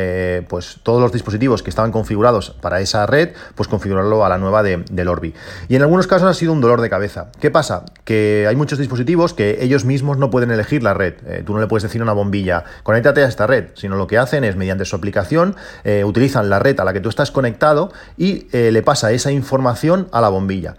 pues 0.47 0.79
todos 0.83 1.01
los 1.01 1.11
dispositivos 1.11 1.63
que 1.63 1.69
estaban 1.69 1.91
configurados 1.91 2.51
para 2.61 2.81
esa 2.81 3.05
red, 3.05 3.29
pues 3.55 3.69
configurarlo 3.69 4.25
a 4.25 4.29
la 4.29 4.38
nueva 4.38 4.63
de, 4.63 4.83
del 4.91 5.07
Orbi. 5.07 5.33
Y 5.69 5.75
en 5.75 5.81
algunos 5.81 6.07
casos 6.07 6.27
ha 6.27 6.33
sido 6.33 6.53
un 6.53 6.61
dolor 6.61 6.81
de 6.81 6.89
cabeza. 6.89 7.31
¿Qué 7.39 7.51
pasa? 7.51 7.85
Que 8.03 8.45
hay 8.47 8.55
muchos 8.55 8.79
dispositivos 8.79 9.33
que 9.33 9.63
ellos 9.63 9.85
mismos 9.85 10.17
no 10.17 10.29
pueden 10.29 10.51
elegir 10.51 10.83
la 10.83 10.93
red. 10.93 11.13
tú 11.45 11.53
no 11.53 11.59
le 11.59 11.67
puedes 11.67 11.83
decir 11.83 12.01
una 12.01 12.13
bombilla, 12.21 12.63
conéctate 12.83 13.23
a 13.23 13.27
esta 13.27 13.47
red, 13.47 13.69
sino 13.73 13.95
lo 13.95 14.07
que 14.07 14.17
hacen 14.17 14.43
es, 14.43 14.55
mediante 14.55 14.85
su 14.85 14.95
aplicación, 14.95 15.55
eh, 15.83 16.03
utilizan 16.03 16.49
la 16.49 16.59
red 16.59 16.79
a 16.79 16.83
la 16.83 16.93
que 16.93 16.99
tú 16.99 17.09
estás 17.09 17.31
conectado 17.31 17.91
y 18.17 18.47
eh, 18.51 18.71
le 18.71 18.83
pasa 18.83 19.11
esa 19.11 19.31
información 19.31 20.07
a 20.11 20.21
la 20.21 20.29
bombilla. 20.29 20.75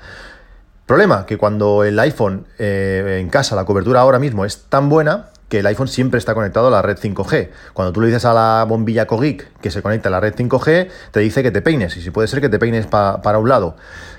Problema, 0.87 1.27
que 1.27 1.39
cuando 1.39 1.85
el 1.85 1.99
iPhone 1.99 2.47
eh, 2.59 3.19
en 3.21 3.29
casa, 3.29 3.57
la 3.57 3.65
cobertura 3.65 4.01
ahora 4.01 4.19
mismo 4.19 4.45
es 4.45 4.65
tan 4.69 4.89
buena, 4.89 5.31
que 5.49 5.59
el 5.59 5.67
iPhone 5.67 5.89
siempre 5.89 6.19
está 6.19 6.33
conectado 6.33 6.69
a 6.69 6.71
la 6.71 6.81
red 6.81 6.97
5G. 6.97 7.51
Cuando 7.75 7.93
tú 7.93 8.01
le 8.01 8.07
dices 8.07 8.25
a 8.25 8.33
la 8.33 8.65
bombilla 8.67 9.07
Cogic 9.07 9.49
que 9.61 9.71
se 9.71 9.83
conecta 9.83 10.09
a 10.09 10.13
la 10.13 10.21
red 10.21 10.35
5G, 10.35 10.89
te 11.11 11.21
dice 11.21 11.43
que 11.43 11.51
te 11.51 11.61
peines, 11.61 11.97
y 11.97 12.03
si 12.03 12.11
puede 12.11 12.27
ser 12.29 12.41
que 12.41 12.49
te 12.49 12.59
peines 12.59 12.87
para 12.87 13.39
un 13.39 13.49
lado. 13.49 13.77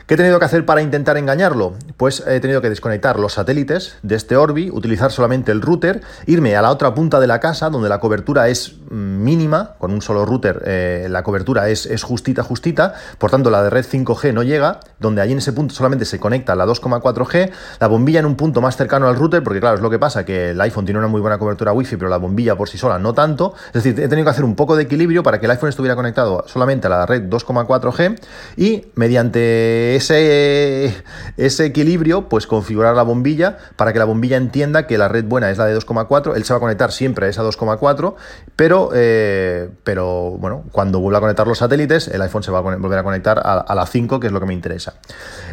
¿Qué 0.07 0.15
he 0.15 0.17
tenido 0.17 0.37
que 0.37 0.43
hacer 0.43 0.65
para 0.65 0.81
intentar 0.81 1.15
engañarlo? 1.15 1.75
Pues 1.95 2.23
he 2.27 2.41
tenido 2.41 2.61
que 2.61 2.69
desconectar 2.69 3.17
los 3.19 3.33
satélites 3.33 3.95
de 4.03 4.15
este 4.15 4.35
Orbi, 4.35 4.69
utilizar 4.69 5.13
solamente 5.13 5.53
el 5.53 5.61
router, 5.61 6.01
irme 6.25 6.57
a 6.57 6.61
la 6.61 6.71
otra 6.71 6.93
punta 6.93 7.21
de 7.21 7.27
la 7.27 7.39
casa 7.39 7.69
donde 7.69 7.87
la 7.87 8.01
cobertura 8.01 8.49
es 8.49 8.75
mínima, 8.89 9.75
con 9.79 9.93
un 9.93 10.01
solo 10.01 10.25
router 10.25 10.61
eh, 10.65 11.07
la 11.09 11.23
cobertura 11.23 11.69
es, 11.69 11.85
es, 11.85 12.03
justita, 12.03 12.43
justita, 12.43 12.93
por 13.17 13.31
tanto 13.31 13.49
la 13.49 13.63
de 13.63 13.69
red 13.69 13.85
5G 13.85 14.33
no 14.33 14.43
llega, 14.43 14.81
donde 14.99 15.21
allí 15.21 15.31
en 15.31 15.37
ese 15.37 15.53
punto 15.53 15.73
solamente 15.73 16.03
se 16.03 16.19
conecta 16.19 16.53
la 16.55 16.65
2,4G, 16.65 17.51
la 17.79 17.87
bombilla 17.87 18.19
en 18.19 18.25
un 18.25 18.35
punto 18.35 18.59
más 18.59 18.75
cercano 18.75 19.07
al 19.07 19.15
router, 19.15 19.41
porque 19.41 19.61
claro, 19.61 19.77
es 19.77 19.81
lo 19.81 19.89
que 19.89 19.99
pasa, 19.99 20.25
que 20.25 20.51
el 20.51 20.59
iPhone 20.59 20.83
tiene 20.83 20.99
una 20.99 21.07
muy 21.07 21.21
buena 21.21 21.37
cobertura 21.37 21.71
Wi-Fi, 21.71 21.95
pero 21.95 22.09
la 22.09 22.17
bombilla 22.17 22.57
por 22.57 22.67
sí 22.67 22.77
sola 22.77 22.99
no 22.99 23.13
tanto, 23.13 23.53
es 23.67 23.81
decir, 23.81 23.97
he 23.99 24.09
tenido 24.09 24.25
que 24.25 24.31
hacer 24.31 24.43
un 24.43 24.55
poco 24.55 24.75
de 24.75 24.83
equilibrio 24.83 25.23
para 25.23 25.39
que 25.39 25.45
el 25.45 25.51
iPhone 25.51 25.69
estuviera 25.69 25.95
conectado 25.95 26.43
solamente 26.47 26.87
a 26.87 26.89
la 26.89 27.05
red 27.05 27.23
2,4G 27.23 28.19
y 28.57 28.87
mediante 28.95 29.92
ese, 29.95 30.93
ese 31.37 31.65
equilibrio, 31.65 32.29
pues 32.29 32.47
configurar 32.47 32.95
la 32.95 33.03
bombilla 33.03 33.57
para 33.75 33.93
que 33.93 33.99
la 33.99 34.05
bombilla 34.05 34.37
entienda 34.37 34.87
que 34.87 34.97
la 34.97 35.07
red 35.07 35.25
buena 35.25 35.49
es 35.51 35.57
la 35.57 35.65
de 35.65 35.77
2,4, 35.77 36.35
él 36.35 36.43
se 36.43 36.53
va 36.53 36.57
a 36.57 36.59
conectar 36.59 36.91
siempre 36.91 37.27
a 37.27 37.29
esa 37.29 37.43
2,4, 37.43 38.15
pero, 38.55 38.89
eh, 38.93 39.69
pero 39.83 40.31
bueno, 40.31 40.63
cuando 40.71 40.99
vuelva 40.99 41.17
a 41.17 41.21
conectar 41.21 41.47
los 41.47 41.59
satélites, 41.59 42.07
el 42.07 42.21
iPhone 42.21 42.43
se 42.43 42.51
va 42.51 42.59
a 42.59 42.61
volver 42.61 42.99
a 42.99 43.03
conectar 43.03 43.41
a, 43.43 43.75
la 43.75 43.85
5, 43.85 44.19
que 44.19 44.27
es 44.27 44.33
lo 44.33 44.39
que 44.39 44.45
me 44.45 44.53
interesa. 44.53 44.95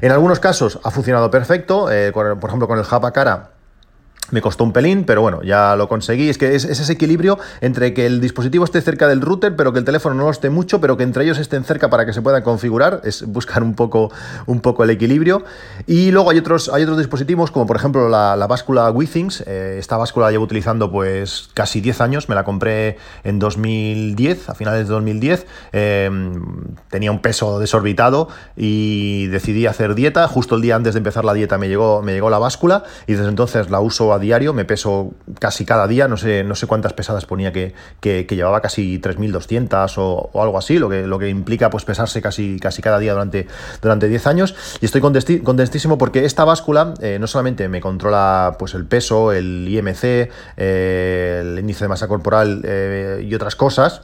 En 0.00 0.12
algunos 0.12 0.40
casos 0.40 0.78
ha 0.82 0.90
funcionado 0.90 1.30
perfecto, 1.30 1.90
eh, 1.90 2.12
por 2.12 2.44
ejemplo 2.44 2.68
con 2.68 2.78
el 2.78 2.84
Japa 2.84 3.12
Cara 3.12 3.59
me 4.30 4.40
costó 4.40 4.64
un 4.64 4.72
pelín, 4.72 5.04
pero 5.04 5.22
bueno, 5.22 5.42
ya 5.42 5.76
lo 5.76 5.88
conseguí. 5.88 6.28
Es 6.28 6.38
que 6.38 6.54
es, 6.54 6.64
ese 6.64 6.92
equilibrio 6.92 7.38
entre 7.60 7.94
que 7.94 8.06
el 8.06 8.20
dispositivo 8.20 8.64
esté 8.64 8.80
cerca 8.80 9.08
del 9.08 9.20
router, 9.20 9.56
pero 9.56 9.72
que 9.72 9.78
el 9.78 9.84
teléfono 9.84 10.14
no 10.14 10.24
lo 10.24 10.30
esté 10.30 10.50
mucho, 10.50 10.80
pero 10.80 10.96
que 10.96 11.02
entre 11.02 11.24
ellos 11.24 11.38
estén 11.38 11.64
cerca 11.64 11.90
para 11.90 12.06
que 12.06 12.12
se 12.12 12.22
puedan 12.22 12.42
configurar. 12.42 13.00
Es 13.04 13.26
buscar 13.26 13.62
un 13.62 13.74
poco, 13.74 14.10
un 14.46 14.60
poco 14.60 14.84
el 14.84 14.90
equilibrio. 14.90 15.44
Y 15.86 16.10
luego 16.10 16.30
hay 16.30 16.38
otros, 16.38 16.70
hay 16.72 16.82
otros 16.84 16.98
dispositivos, 16.98 17.50
como 17.50 17.66
por 17.66 17.76
ejemplo 17.76 18.08
la, 18.08 18.46
báscula 18.46 18.90
WeThings. 18.90 19.44
Eh, 19.46 19.76
esta 19.78 19.96
báscula 19.96 20.26
la 20.26 20.32
llevo 20.32 20.44
utilizando 20.44 20.90
pues 20.90 21.48
casi 21.54 21.80
10 21.80 22.00
años. 22.00 22.28
Me 22.28 22.34
la 22.34 22.44
compré 22.44 22.98
en 23.24 23.38
2010, 23.38 24.48
a 24.48 24.54
finales 24.54 24.86
de 24.86 24.94
2010. 24.94 25.46
Em, 25.72 26.42
tenía 26.88 27.10
un 27.10 27.20
peso 27.20 27.58
desorbitado 27.58 28.28
y 28.56 29.26
decidí 29.26 29.66
hacer 29.66 29.94
dieta. 29.94 30.28
Justo 30.28 30.54
el 30.54 30.62
día 30.62 30.76
antes 30.76 30.94
de 30.94 30.98
empezar 30.98 31.24
la 31.24 31.34
dieta 31.34 31.58
me 31.58 31.68
llegó, 31.68 32.02
me 32.02 32.12
llegó 32.12 32.30
la 32.30 32.38
báscula 32.38 32.84
y 33.06 33.14
desde 33.14 33.28
entonces 33.28 33.70
la 33.70 33.80
uso 33.80 34.09
a 34.12 34.18
diario, 34.18 34.52
me 34.52 34.64
peso 34.64 35.12
casi 35.38 35.64
cada 35.64 35.86
día, 35.86 36.08
no 36.08 36.16
sé, 36.16 36.44
no 36.44 36.54
sé 36.54 36.66
cuántas 36.66 36.92
pesadas 36.92 37.26
ponía 37.26 37.52
que, 37.52 37.74
que, 38.00 38.24
llevaba, 38.24 38.60
casi 38.60 39.00
3.200 39.00 39.94
o, 39.98 40.30
o, 40.32 40.42
algo 40.42 40.58
así, 40.58 40.78
lo 40.78 40.88
que, 40.88 41.06
lo 41.06 41.18
que 41.18 41.28
implica 41.28 41.70
pues 41.70 41.84
pesarse 41.84 42.20
casi, 42.22 42.58
casi 42.58 42.82
cada 42.82 42.98
día 42.98 43.12
durante, 43.12 43.46
durante 43.82 44.08
10 44.08 44.26
años. 44.26 44.54
Y 44.80 44.86
estoy 44.86 45.00
contentísimo 45.00 45.98
porque 45.98 46.24
esta 46.24 46.44
báscula 46.44 46.94
eh, 47.00 47.18
no 47.20 47.26
solamente 47.26 47.68
me 47.68 47.80
controla 47.80 48.56
pues 48.58 48.74
el 48.74 48.86
peso, 48.86 49.32
el 49.32 49.66
IMC, 49.68 50.30
eh, 50.56 51.40
el 51.42 51.58
índice 51.58 51.84
de 51.84 51.88
masa 51.88 52.08
corporal 52.08 52.62
eh, 52.64 53.26
y 53.26 53.34
otras 53.34 53.56
cosas, 53.56 54.02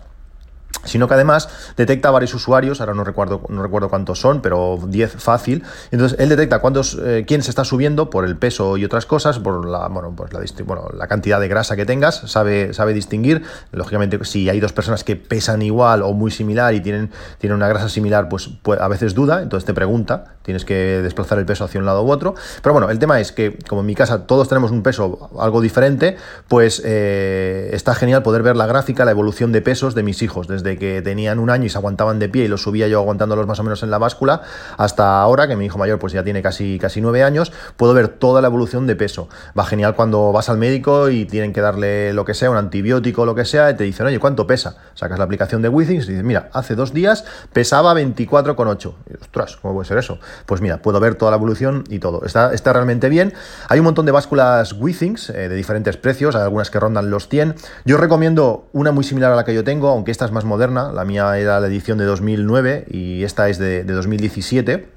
sino 0.86 1.08
que 1.08 1.14
además 1.14 1.48
detecta 1.76 2.10
varios 2.10 2.34
usuarios, 2.34 2.80
ahora 2.80 2.94
no 2.94 3.04
recuerdo, 3.04 3.42
no 3.48 3.62
recuerdo 3.62 3.88
cuántos 3.88 4.20
son, 4.20 4.40
pero 4.40 4.78
10 4.86 5.16
fácil. 5.16 5.62
Entonces 5.90 6.18
él 6.18 6.28
detecta 6.28 6.60
cuántos, 6.60 6.98
eh, 7.02 7.24
quién 7.26 7.42
se 7.42 7.50
está 7.50 7.64
subiendo 7.64 8.10
por 8.10 8.24
el 8.24 8.36
peso 8.36 8.76
y 8.76 8.84
otras 8.84 9.06
cosas, 9.06 9.38
por 9.38 9.66
la, 9.66 9.88
bueno, 9.88 10.14
pues 10.16 10.32
la, 10.32 11.06
cantidad 11.06 11.40
de 11.40 11.48
grasa 11.48 11.76
que 11.76 11.86
tengas, 11.86 12.22
sabe, 12.26 12.72
sabe 12.74 12.92
distinguir. 12.92 13.42
Lógicamente, 13.72 14.18
si 14.24 14.48
hay 14.48 14.60
dos 14.60 14.72
personas 14.72 15.04
que 15.04 15.16
pesan 15.16 15.62
igual 15.62 16.02
o 16.02 16.12
muy 16.12 16.30
similar 16.30 16.74
y 16.74 16.80
tienen, 16.80 17.10
tienen 17.38 17.56
una 17.56 17.68
grasa 17.68 17.88
similar, 17.88 18.28
pues, 18.28 18.50
pues 18.62 18.80
a 18.80 18.88
veces 18.88 19.14
duda, 19.14 19.42
entonces 19.42 19.66
te 19.66 19.74
pregunta, 19.74 20.36
tienes 20.42 20.64
que 20.64 21.02
desplazar 21.02 21.38
el 21.38 21.46
peso 21.46 21.64
hacia 21.64 21.80
un 21.80 21.86
lado 21.86 22.02
u 22.02 22.10
otro. 22.10 22.34
Pero 22.62 22.72
bueno, 22.72 22.90
el 22.90 22.98
tema 22.98 23.20
es 23.20 23.32
que 23.32 23.58
como 23.68 23.80
en 23.80 23.86
mi 23.86 23.94
casa 23.94 24.26
todos 24.26 24.48
tenemos 24.48 24.70
un 24.70 24.82
peso 24.82 25.30
algo 25.38 25.60
diferente, 25.60 26.16
pues 26.48 26.82
eh, 26.84 27.70
está 27.72 27.94
genial 27.94 28.22
poder 28.22 28.42
ver 28.42 28.56
la 28.56 28.66
gráfica, 28.66 29.04
la 29.04 29.10
evolución 29.10 29.52
de 29.52 29.62
pesos 29.62 29.94
de 29.94 30.02
mis 30.02 30.22
hijos, 30.22 30.46
desde 30.46 30.75
que 30.76 31.02
tenían 31.02 31.38
un 31.38 31.50
año 31.50 31.64
y 31.64 31.68
se 31.68 31.78
aguantaban 31.78 32.18
de 32.18 32.28
pie 32.28 32.44
y 32.44 32.48
los 32.48 32.62
subía 32.62 32.88
yo 32.88 33.00
aguantándolos 33.00 33.46
más 33.46 33.58
o 33.60 33.62
menos 33.62 33.82
en 33.82 33.90
la 33.90 33.98
báscula, 33.98 34.42
hasta 34.76 35.20
ahora, 35.20 35.48
que 35.48 35.56
mi 35.56 35.66
hijo 35.66 35.78
mayor 35.78 35.98
pues 35.98 36.12
ya 36.12 36.22
tiene 36.24 36.42
casi, 36.42 36.78
casi 36.78 37.00
nueve 37.00 37.22
años, 37.22 37.52
puedo 37.76 37.94
ver 37.94 38.08
toda 38.08 38.40
la 38.40 38.48
evolución 38.48 38.86
de 38.86 38.96
peso. 38.96 39.28
Va 39.58 39.64
genial 39.64 39.94
cuando 39.94 40.32
vas 40.32 40.48
al 40.48 40.58
médico 40.58 41.08
y 41.10 41.24
tienen 41.24 41.52
que 41.52 41.60
darle 41.60 42.12
lo 42.12 42.24
que 42.24 42.34
sea, 42.34 42.50
un 42.50 42.56
antibiótico 42.56 43.22
o 43.22 43.26
lo 43.26 43.34
que 43.34 43.44
sea, 43.44 43.70
y 43.70 43.74
te 43.74 43.84
dicen, 43.84 44.06
oye, 44.06 44.18
¿cuánto 44.18 44.46
pesa? 44.46 44.76
Sacas 44.94 45.18
la 45.18 45.24
aplicación 45.24 45.62
de 45.62 45.68
Withings 45.68 46.06
y 46.06 46.08
dices, 46.10 46.24
mira, 46.24 46.50
hace 46.52 46.74
dos 46.74 46.92
días 46.92 47.24
pesaba 47.52 47.94
24,8. 47.94 48.94
Ostras, 49.20 49.56
¿cómo 49.56 49.74
puede 49.74 49.88
ser 49.88 49.98
eso? 49.98 50.18
Pues 50.46 50.60
mira, 50.60 50.82
puedo 50.82 51.00
ver 51.00 51.14
toda 51.14 51.30
la 51.30 51.36
evolución 51.36 51.84
y 51.88 51.98
todo. 51.98 52.24
Está, 52.24 52.52
está 52.52 52.72
realmente 52.72 53.08
bien. 53.08 53.34
Hay 53.68 53.78
un 53.78 53.84
montón 53.84 54.06
de 54.06 54.12
básculas 54.12 54.72
Withings 54.72 55.30
eh, 55.30 55.48
de 55.48 55.54
diferentes 55.54 55.96
precios, 55.96 56.34
hay 56.36 56.42
algunas 56.42 56.70
que 56.70 56.80
rondan 56.80 57.10
los 57.10 57.28
100. 57.28 57.54
Yo 57.84 57.96
recomiendo 57.96 58.68
una 58.72 58.92
muy 58.92 59.04
similar 59.04 59.32
a 59.32 59.36
la 59.36 59.44
que 59.44 59.54
yo 59.54 59.64
tengo, 59.64 59.88
aunque 59.88 60.10
esta 60.10 60.24
es 60.24 60.32
más 60.32 60.44
moderna 60.44 60.65
la 60.70 61.04
mía 61.04 61.38
era 61.38 61.60
la 61.60 61.66
edición 61.66 61.98
de 61.98 62.04
2009 62.04 62.86
y 62.90 63.22
esta 63.22 63.48
es 63.48 63.58
de, 63.58 63.84
de 63.84 63.92
2017 63.92 64.95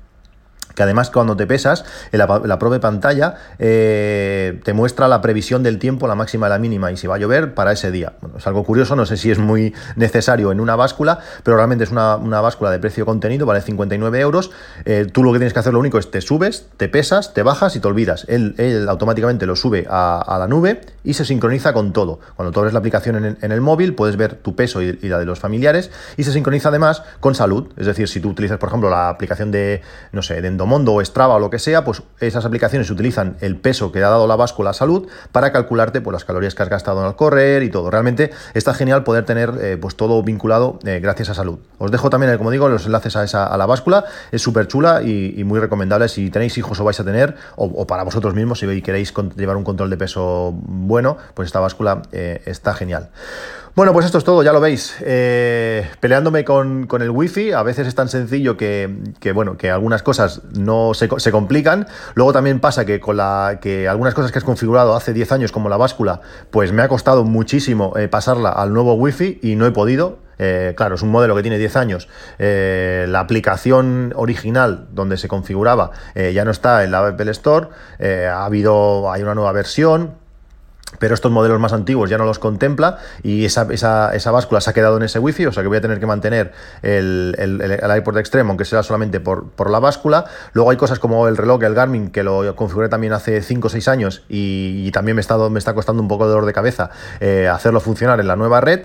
que 0.80 0.84
además 0.84 1.10
cuando 1.10 1.36
te 1.36 1.46
pesas, 1.46 1.84
en 2.14 2.20
la, 2.20 2.42
la 2.46 2.58
propia 2.58 2.80
pantalla 2.80 3.36
eh, 3.60 4.62
te 4.64 4.72
muestra 4.72 5.10
la 5.10 5.20
previsión 5.20 5.62
del 5.62 5.78
tiempo, 5.78 6.08
la 6.08 6.16
máxima 6.16 6.48
y 6.48 6.52
la 6.52 6.58
mínima, 6.58 6.90
y 6.90 6.96
si 6.96 7.06
va 7.06 7.16
a 7.16 7.18
llover 7.18 7.54
para 7.54 7.74
ese 7.74 7.92
día. 7.92 8.14
Bueno, 8.22 8.38
es 8.38 8.48
algo 8.48 8.64
curioso, 8.64 8.96
no 8.96 9.06
sé 9.06 9.18
si 9.18 9.30
es 9.30 9.40
muy 9.40 9.74
necesario 9.98 10.54
en 10.54 10.62
una 10.62 10.78
báscula, 10.78 11.20
pero 11.44 11.58
realmente 11.58 11.84
es 11.84 11.92
una, 11.92 12.16
báscula 12.16 12.72
de 12.72 12.80
precio 12.80 13.06
contenido, 13.06 13.46
vale 13.46 13.60
59 13.60 14.22
euros. 14.22 14.52
Eh, 14.86 15.06
tú 15.12 15.22
lo 15.22 15.34
que 15.34 15.40
tienes 15.40 15.52
que 15.52 15.60
hacer 15.60 15.74
lo 15.74 15.80
único 15.80 15.98
es 15.98 16.12
te 16.12 16.22
subes, 16.22 16.68
te 16.78 16.88
pesas, 16.88 17.34
te 17.34 17.44
bajas 17.44 17.76
y 17.76 17.82
te 17.82 17.88
olvidas. 17.90 18.26
Él, 18.30 18.56
automáticamente 18.88 19.46
lo 19.46 19.58
sube 19.58 19.86
a, 19.90 20.38
la 20.40 20.48
nube 20.48 20.80
y 21.04 21.14
se 21.16 21.26
sincroniza 21.26 21.74
con 21.74 21.92
todo. 21.92 22.22
Cuando 22.38 22.54
tú 22.54 22.62
abres 22.62 22.72
la 22.72 22.80
aplicación 22.80 23.38
en, 23.42 23.52
el 23.52 23.60
móvil, 23.60 23.96
puedes 23.96 24.16
ver 24.16 24.36
tu 24.36 24.56
peso 24.56 24.82
y, 24.82 24.94
la 25.02 25.20
de 25.20 25.26
los 25.26 25.40
familiares, 25.40 25.92
y 26.16 26.24
se 26.24 26.32
sincroniza 26.32 26.70
además 26.70 27.04
con 27.20 27.36
salud. 27.36 27.68
Es 27.76 27.86
decir, 27.86 28.08
si 28.08 28.22
tú 28.22 28.30
utilizas, 28.30 28.60
por 28.60 28.70
ejemplo, 28.70 28.90
la 28.90 29.10
aplicación 29.10 29.52
de, 29.52 29.82
no 30.14 30.22
sé, 30.22 30.42
de 30.42 30.48
Mondo 30.70 30.94
o 30.94 31.04
Strava 31.04 31.36
o 31.36 31.40
lo 31.40 31.50
que 31.50 31.60
sea, 31.60 31.84
pues 31.84 32.04
esas 32.20 32.46
aplicaciones 32.46 32.90
utilizan 32.90 33.36
el 33.42 33.58
peso 33.58 33.92
que 33.92 34.00
ha 34.04 34.10
dado 34.10 34.28
la 34.28 34.36
báscula 34.36 34.70
a 34.70 34.74
salud 34.74 35.08
para 35.32 35.52
calcularte 35.52 36.00
pues, 36.00 36.14
las 36.14 36.24
calorías 36.24 36.56
que 36.56 36.64
has 36.64 36.70
gastado 36.70 37.06
al 37.06 37.16
correr 37.16 37.64
y 37.64 37.70
todo. 37.70 37.90
Realmente 37.92 38.32
está 38.54 38.74
genial 38.74 39.04
poder 39.04 39.26
tener 39.26 39.52
eh, 39.60 39.78
pues 39.78 39.96
todo 39.96 40.24
vinculado 40.24 40.80
eh, 40.86 41.00
gracias 41.02 41.30
a 41.30 41.34
salud. 41.34 41.60
Os 41.80 41.92
dejo 41.92 42.10
también, 42.10 42.38
como 42.38 42.52
digo, 42.52 42.70
los 42.70 42.86
enlaces 42.86 43.16
a, 43.16 43.24
esa, 43.24 43.46
a 43.46 43.58
la 43.58 43.66
báscula. 43.66 44.06
Es 44.32 44.42
súper 44.42 44.68
chula 44.68 45.02
y, 45.02 45.44
muy 45.44 45.60
recomendable 45.60 46.08
si 46.10 46.30
tenéis 46.30 46.58
hijos 46.58 46.80
o 46.80 46.84
vais 46.84 47.00
a 47.00 47.04
tener, 47.04 47.36
o, 47.56 47.88
para 47.88 48.04
vosotros 48.04 48.36
mismos, 48.36 48.60
si 48.60 48.82
queréis 48.82 49.14
llevar 49.36 49.58
un 49.58 49.64
control 49.64 49.90
de 49.90 49.98
peso 49.98 50.54
bueno, 50.54 51.18
pues 51.34 51.48
esta 51.48 51.60
báscula 51.60 52.04
eh, 52.12 52.42
está 52.46 52.74
genial. 52.76 53.10
Bueno, 53.76 53.94
pues 53.94 54.06
esto 54.06 54.18
es 54.18 54.24
todo, 54.24 54.44
ya 54.44 54.52
lo 54.52 54.60
veis. 54.60 54.98
Eh, 55.02 55.88
peleándome 56.00 56.44
con, 56.44 56.88
el 57.00 57.10
wifi, 57.12 57.52
a 57.52 57.64
veces 57.64 57.88
es 57.88 57.96
tan 57.96 58.10
sencillo 58.10 58.58
que, 58.58 58.90
bueno, 59.34 59.58
que 59.58 59.70
algunas 59.70 60.02
cosas 60.02 60.42
no 60.58 60.94
se, 60.94 61.08
se, 61.18 61.32
complican. 61.32 61.88
Luego 62.16 62.34
también 62.34 62.60
pasa 62.60 62.86
que 62.86 63.00
con 63.00 63.18
la 63.18 63.60
que 63.62 63.88
algunas 63.88 64.16
cosas 64.16 64.32
que 64.32 64.40
has 64.40 64.44
configurado 64.44 64.96
hace 64.96 65.14
10 65.14 65.32
años, 65.32 65.52
como 65.52 65.70
la 65.70 65.78
báscula, 65.78 66.22
pues 66.50 66.74
me 66.74 66.82
ha 66.82 66.88
costado 66.88 67.24
muchísimo 67.24 67.94
eh, 67.96 68.08
pasarla 68.08 68.50
al 68.50 68.74
nuevo 68.74 68.96
wifi 68.96 69.40
y 69.42 69.56
no 69.56 69.66
he 69.68 69.72
podido. 69.72 70.18
Eh, 70.40 70.74
claro, 70.76 70.96
es 70.96 71.02
un 71.02 71.10
modelo 71.10 71.36
que 71.36 71.42
tiene 71.42 71.58
10 71.58 71.76
años. 71.76 72.10
la 72.40 73.20
aplicación 73.20 74.14
original 74.16 74.88
donde 74.92 75.18
se 75.18 75.28
configuraba 75.28 75.92
ya 76.16 76.44
no 76.44 76.52
está 76.52 76.84
en 76.84 76.92
la 76.92 77.08
Apple 77.08 77.32
Store. 77.32 77.68
ha 78.00 78.46
habido, 78.46 79.12
hay 79.12 79.22
una 79.22 79.36
nueva 79.36 79.52
versión 79.52 80.19
pero 80.98 81.14
estos 81.14 81.32
modelos 81.32 81.60
más 81.60 81.74
antiguos 81.74 82.10
ya 82.10 82.18
no 82.18 82.26
los 82.26 82.40
contempla 82.40 82.98
y 83.22 83.46
esa, 83.46 83.68
esa, 83.72 84.32
báscula 84.32 84.62
se 84.62 84.72
ha 84.72 84.74
quedado 84.74 84.98
en 84.98 85.04
ese 85.04 85.20
wifi, 85.20 85.46
o 85.46 85.52
sea 85.52 85.62
que 85.62 85.68
voy 85.68 85.78
a 85.78 85.82
tener 85.82 86.00
que 86.00 86.06
mantener 86.06 86.52
el, 86.82 87.36
el, 87.38 87.62
el 87.62 87.98
iPod 87.98 88.18
extremo, 88.18 88.50
aunque 88.50 88.66
sea 88.66 88.82
solamente 88.84 89.20
por, 89.20 89.50
por, 89.50 89.70
la 89.70 89.80
báscula. 89.80 90.26
Luego 90.54 90.72
hay 90.72 90.78
cosas 90.78 91.00
como 91.00 91.28
el 91.28 91.38
reloj, 91.38 91.64
el 91.64 91.76
Garmin, 91.76 92.10
que 92.10 92.24
lo 92.24 92.56
configuré 92.56 92.90
también 92.90 93.14
hace 93.14 93.42
5 93.42 93.68
o 93.68 93.70
6 93.70 93.88
años 93.88 94.24
y, 94.28 94.90
también 94.92 95.16
me 95.16 95.22
está, 95.22 95.38
me 95.50 95.60
está 95.60 95.76
costando 95.76 96.02
un 96.02 96.08
poco 96.08 96.26
de 96.26 96.32
dolor 96.32 96.46
de 96.48 96.54
cabeza 96.54 96.90
eh, 97.20 97.48
hacerlo 97.48 97.80
funcionar 97.80 98.20
en 98.20 98.28
la 98.28 98.36
nueva 98.36 98.60
red. 98.60 98.82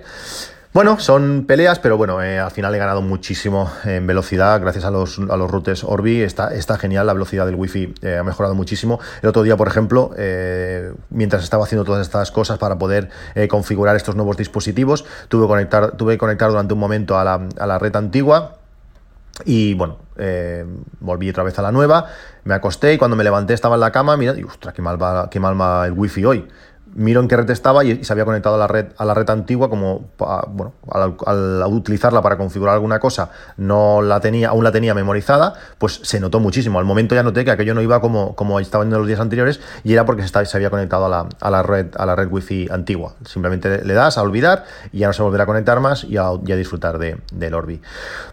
Bueno, 0.75 0.99
son 0.99 1.45
peleas, 1.47 1.79
pero 1.79 1.97
bueno, 1.97 2.21
eh, 2.21 2.41
al 2.41 2.51
final 2.51 2.75
he 2.75 2.79
ganado 2.79 3.01
muchísimo 3.01 3.71
en 3.85 4.09
velocidad 4.09 4.61
gracias 4.61 4.85
a 4.85 4.91
los, 4.91 5.21
a 5.21 5.37
los 5.37 5.49
routers 5.49 5.85
Orbi. 5.85 6.21
Está, 6.21 6.53
está 6.53 6.77
genial, 6.79 7.07
la 7.07 7.13
velocidad 7.13 7.47
del 7.47 7.55
wifi 7.55 7.95
eh, 8.03 8.17
ha 8.19 8.25
mejorado 8.25 8.57
muchísimo. 8.57 8.99
El 9.23 9.29
otro 9.29 9.45
día, 9.45 9.57
por 9.57 9.69
ejemplo, 9.69 10.11
eh, 10.19 10.93
mientras 11.11 11.45
estaba 11.45 11.63
haciendo 11.63 11.85
todas 11.85 12.05
estas 12.05 12.33
cosas 12.33 12.59
para 12.59 12.77
poder 12.77 13.09
configurar 13.49 13.95
estos 13.95 14.17
nuevos 14.17 14.37
dispositivos, 14.37 15.05
tuve 15.29 15.45
que 15.45 15.49
conectar, 15.49 15.93
tuve 15.93 16.15
que 16.15 16.19
conectar 16.19 16.51
durante 16.51 16.75
un 16.75 16.81
momento 16.81 17.17
a 17.17 17.23
la, 17.23 17.47
a 17.57 17.67
la 17.69 17.79
red 17.79 17.95
antigua. 17.95 18.57
Y 19.45 19.75
bueno, 19.75 19.99
volví 20.99 21.31
otra 21.31 21.45
vez 21.45 21.57
a 21.61 21.63
la 21.63 21.71
nueva, 21.71 22.07
me 22.43 22.55
acosté 22.55 22.95
y 22.95 22.99
cuando 22.99 23.17
me 23.17 23.23
levanté 23.23 23.55
estaba 23.55 23.77
en 23.77 23.81
la 23.81 23.93
cama, 23.93 24.17
mira, 24.17 24.35
y 24.37 24.43
ostras, 24.43 24.75
qué 24.75 24.83
mal 24.83 25.01
va, 25.01 25.31
qué 25.31 25.39
mal 25.39 25.61
va 25.61 25.87
el 25.87 25.93
wifi 25.93 26.25
hoy 26.25 26.49
miro 26.95 27.21
en 27.21 27.29
qué 27.29 27.37
red 27.37 27.51
estaba 27.51 27.85
y, 27.85 28.05
se 28.05 28.13
había 28.13 28.25
conectado 28.25 28.55
a 28.57 28.59
la 28.59 28.67
red, 28.67 28.87
a 28.97 29.05
la 29.05 29.15
red 29.15 29.29
antigua, 29.31 29.69
como 29.69 30.11
bueno, 30.49 30.75
al, 30.91 31.65
utilizarla 31.67 32.23
para 32.23 32.37
configurar 32.37 32.75
alguna 32.75 32.99
cosa, 32.99 33.31
no 33.57 34.03
la 34.03 34.21
tenía, 34.21 34.51
aún 34.51 34.65
la 34.65 34.73
tenía 34.73 34.95
memorizada, 34.95 35.55
pues 35.79 36.01
se 36.03 36.21
notó 36.21 36.41
muchísimo. 36.41 36.79
Al 36.79 36.85
momento 36.85 37.15
ya 37.15 37.23
noté 37.23 37.45
que 37.45 37.51
aquello 37.51 37.75
no 37.75 37.83
iba 37.83 38.01
como, 38.01 38.35
como 38.35 38.61
estaba 38.61 38.85
en 38.85 38.91
los 38.91 39.07
días 39.07 39.21
anteriores 39.21 39.61
y 39.83 39.93
era 39.93 40.05
porque 40.05 40.27
se, 40.27 40.47
se 40.47 40.57
había 40.57 40.71
conectado 40.71 41.07
a 41.07 41.09
la, 41.09 41.29
a 41.41 41.51
la, 41.51 41.63
red, 41.63 41.87
a 41.97 42.07
la 42.07 42.15
red 42.15 42.29
wifi 42.31 42.69
antigua. 42.71 43.15
Simplemente 43.25 43.85
le 43.85 43.95
das 43.95 44.19
a 44.19 44.23
olvidar 44.23 44.65
y 44.93 44.99
ya 44.99 45.09
no 45.09 45.13
se 45.13 45.23
volverá 45.23 45.45
a 45.45 45.47
conectar 45.47 45.81
más 45.81 46.05
y 46.05 46.17
a, 46.17 46.31
disfrutar 46.37 46.99
de, 46.99 47.19
del 47.33 47.55
Orbi. 47.55 47.81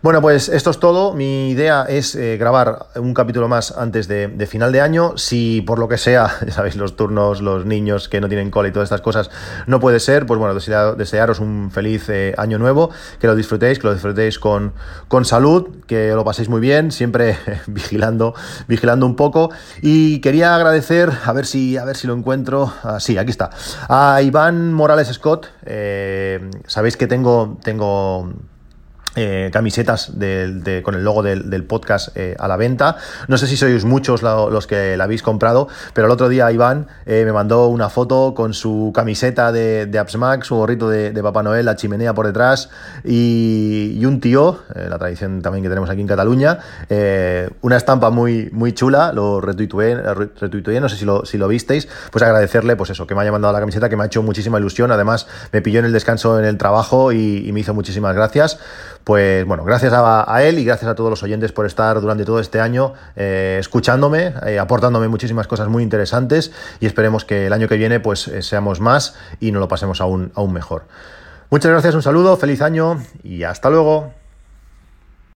Bueno, 0.01 0.21
pues 0.21 0.49
esto 0.49 0.69
es 0.69 0.79
todo. 0.79 1.13
Mi 1.13 1.49
idea 1.49 1.85
es 1.87 2.15
eh, 2.15 2.37
grabar 2.37 2.87
un 2.95 3.13
capítulo 3.13 3.47
más 3.47 3.75
antes 3.77 4.07
de, 4.07 4.27
de 4.27 4.45
final 4.45 4.71
de 4.71 4.81
año. 4.81 5.17
Si 5.17 5.61
por 5.61 5.79
lo 5.79 5.87
que 5.87 5.97
sea, 5.97 6.31
ya 6.45 6.51
sabéis, 6.51 6.75
los 6.75 6.95
turnos, 6.95 7.41
los 7.41 7.65
niños 7.65 8.07
que 8.07 8.21
no 8.21 8.29
tienen 8.29 8.50
cola 8.51 8.69
y 8.69 8.71
todas 8.71 8.87
estas 8.87 9.01
cosas 9.01 9.31
no 9.67 9.79
puede 9.79 9.99
ser, 9.99 10.25
pues 10.25 10.39
bueno, 10.39 10.53
desearos 10.53 11.39
un 11.39 11.71
feliz 11.71 12.09
eh, 12.09 12.35
año 12.37 12.57
nuevo, 12.57 12.91
que 13.19 13.27
lo 13.27 13.35
disfrutéis, 13.35 13.79
que 13.79 13.87
lo 13.87 13.93
disfrutéis 13.93 14.39
con, 14.39 14.73
con 15.07 15.25
salud, 15.25 15.69
que 15.87 16.11
lo 16.11 16.23
paséis 16.23 16.49
muy 16.49 16.61
bien, 16.61 16.91
siempre 16.91 17.37
vigilando, 17.67 18.35
vigilando 18.67 19.05
un 19.05 19.15
poco. 19.15 19.51
Y 19.81 20.19
quería 20.21 20.55
agradecer, 20.55 21.11
a 21.25 21.33
ver 21.33 21.45
si, 21.45 21.77
a 21.77 21.85
ver 21.85 21.97
si 21.97 22.07
lo 22.07 22.13
encuentro, 22.13 22.71
ah, 22.83 22.99
sí, 22.99 23.17
aquí 23.17 23.31
está, 23.31 23.49
a 23.87 24.21
Iván 24.21 24.73
Morales 24.73 25.07
Scott. 25.07 25.47
Eh, 25.65 26.49
sabéis 26.67 26.97
que 26.97 27.07
tengo, 27.07 27.57
tengo 27.63 28.33
eh, 29.17 29.49
camisetas 29.51 30.09
con 30.83 30.95
el 30.95 31.03
logo 31.03 31.21
del, 31.21 31.63
podcast 31.65 32.15
eh, 32.15 32.33
a 32.39 32.47
la 32.47 32.55
venta. 32.55 32.95
No 33.27 33.37
sé 33.37 33.45
si 33.45 33.57
sois 33.57 33.83
muchos 33.83 34.23
los 34.23 34.67
que 34.67 34.95
la 34.95 35.03
habéis 35.03 35.21
comprado, 35.21 35.67
pero 35.93 36.07
el 36.07 36.13
otro 36.13 36.29
día 36.29 36.49
Iván 36.49 36.87
eh, 37.05 37.23
me 37.25 37.33
mandó 37.33 37.67
una 37.67 37.89
foto 37.89 38.33
con 38.33 38.53
su 38.53 38.93
camiseta 38.95 39.51
de, 39.51 39.85
de 39.85 40.17
Max, 40.17 40.47
su 40.47 40.55
gorrito 40.55 40.87
de, 40.87 41.21
Papá 41.21 41.43
Noel, 41.43 41.65
la 41.65 41.75
chimenea 41.75 42.13
por 42.13 42.25
detrás 42.25 42.69
y, 43.03 44.01
un 44.05 44.21
tío, 44.21 44.59
la 44.73 44.97
tradición 44.97 45.41
también 45.41 45.61
que 45.61 45.69
tenemos 45.69 45.89
aquí 45.89 46.01
en 46.01 46.07
Cataluña, 46.07 46.59
una 47.61 47.77
estampa 47.77 48.09
muy, 48.09 48.49
muy 48.51 48.71
chula, 48.73 49.11
lo 49.13 49.41
retuiteé, 49.41 50.79
no 50.79 50.89
sé 50.89 50.95
si 50.95 51.05
lo, 51.05 51.25
si 51.25 51.37
lo 51.37 51.47
visteis, 51.47 51.87
pues 52.11 52.23
agradecerle, 52.23 52.75
pues 52.75 52.89
eso, 52.89 53.05
que 53.05 53.13
me 53.13 53.21
haya 53.21 53.31
mandado 53.31 53.53
la 53.53 53.59
camiseta, 53.59 53.89
que 53.89 53.97
me 53.97 54.03
ha 54.03 54.05
hecho 54.07 54.23
muchísima 54.23 54.57
ilusión, 54.57 54.91
además 54.91 55.27
me 55.51 55.61
pilló 55.61 55.79
en 55.79 55.85
el 55.85 55.91
descanso 55.91 56.39
en 56.39 56.45
el 56.45 56.57
trabajo 56.57 57.11
y 57.11 57.49
me 57.53 57.59
hizo 57.59 57.73
muchísimas 57.73 58.15
gracias. 58.15 58.57
Pues 59.03 59.45
bueno, 59.45 59.63
gracias 59.63 59.93
a, 59.95 60.43
él 60.43 60.59
y 60.59 60.65
gracias 60.65 60.89
a 60.89 60.95
todos 60.95 61.09
los 61.09 61.23
oyentes 61.23 61.51
por 61.51 61.65
estar 61.65 61.99
durante 61.99 62.23
todo 62.23 62.39
este 62.39 62.59
año 62.59 62.93
eh, 63.15 63.57
escuchándome, 63.59 64.33
eh, 64.45 64.59
aportándome 64.59 65.07
muchísimas 65.07 65.47
cosas 65.47 65.67
muy 65.69 65.81
interesantes 65.81 66.51
y 66.79 66.85
esperemos 66.85 67.25
que 67.25 67.47
el 67.47 67.53
año 67.53 67.67
que 67.67 67.77
viene 67.77 67.99
pues 67.99 68.27
eh, 68.27 68.43
seamos 68.43 68.79
más 68.79 69.15
y 69.39 69.51
nos 69.51 69.59
lo 69.59 69.67
pasemos 69.67 70.01
aún, 70.01 70.31
aún 70.35 70.53
mejor. 70.53 70.83
Muchas 71.49 71.71
gracias, 71.71 71.95
un 71.95 72.03
saludo, 72.03 72.37
feliz 72.37 72.61
año 72.61 73.03
y 73.23 73.43
hasta 73.43 73.69
luego. 73.69 74.20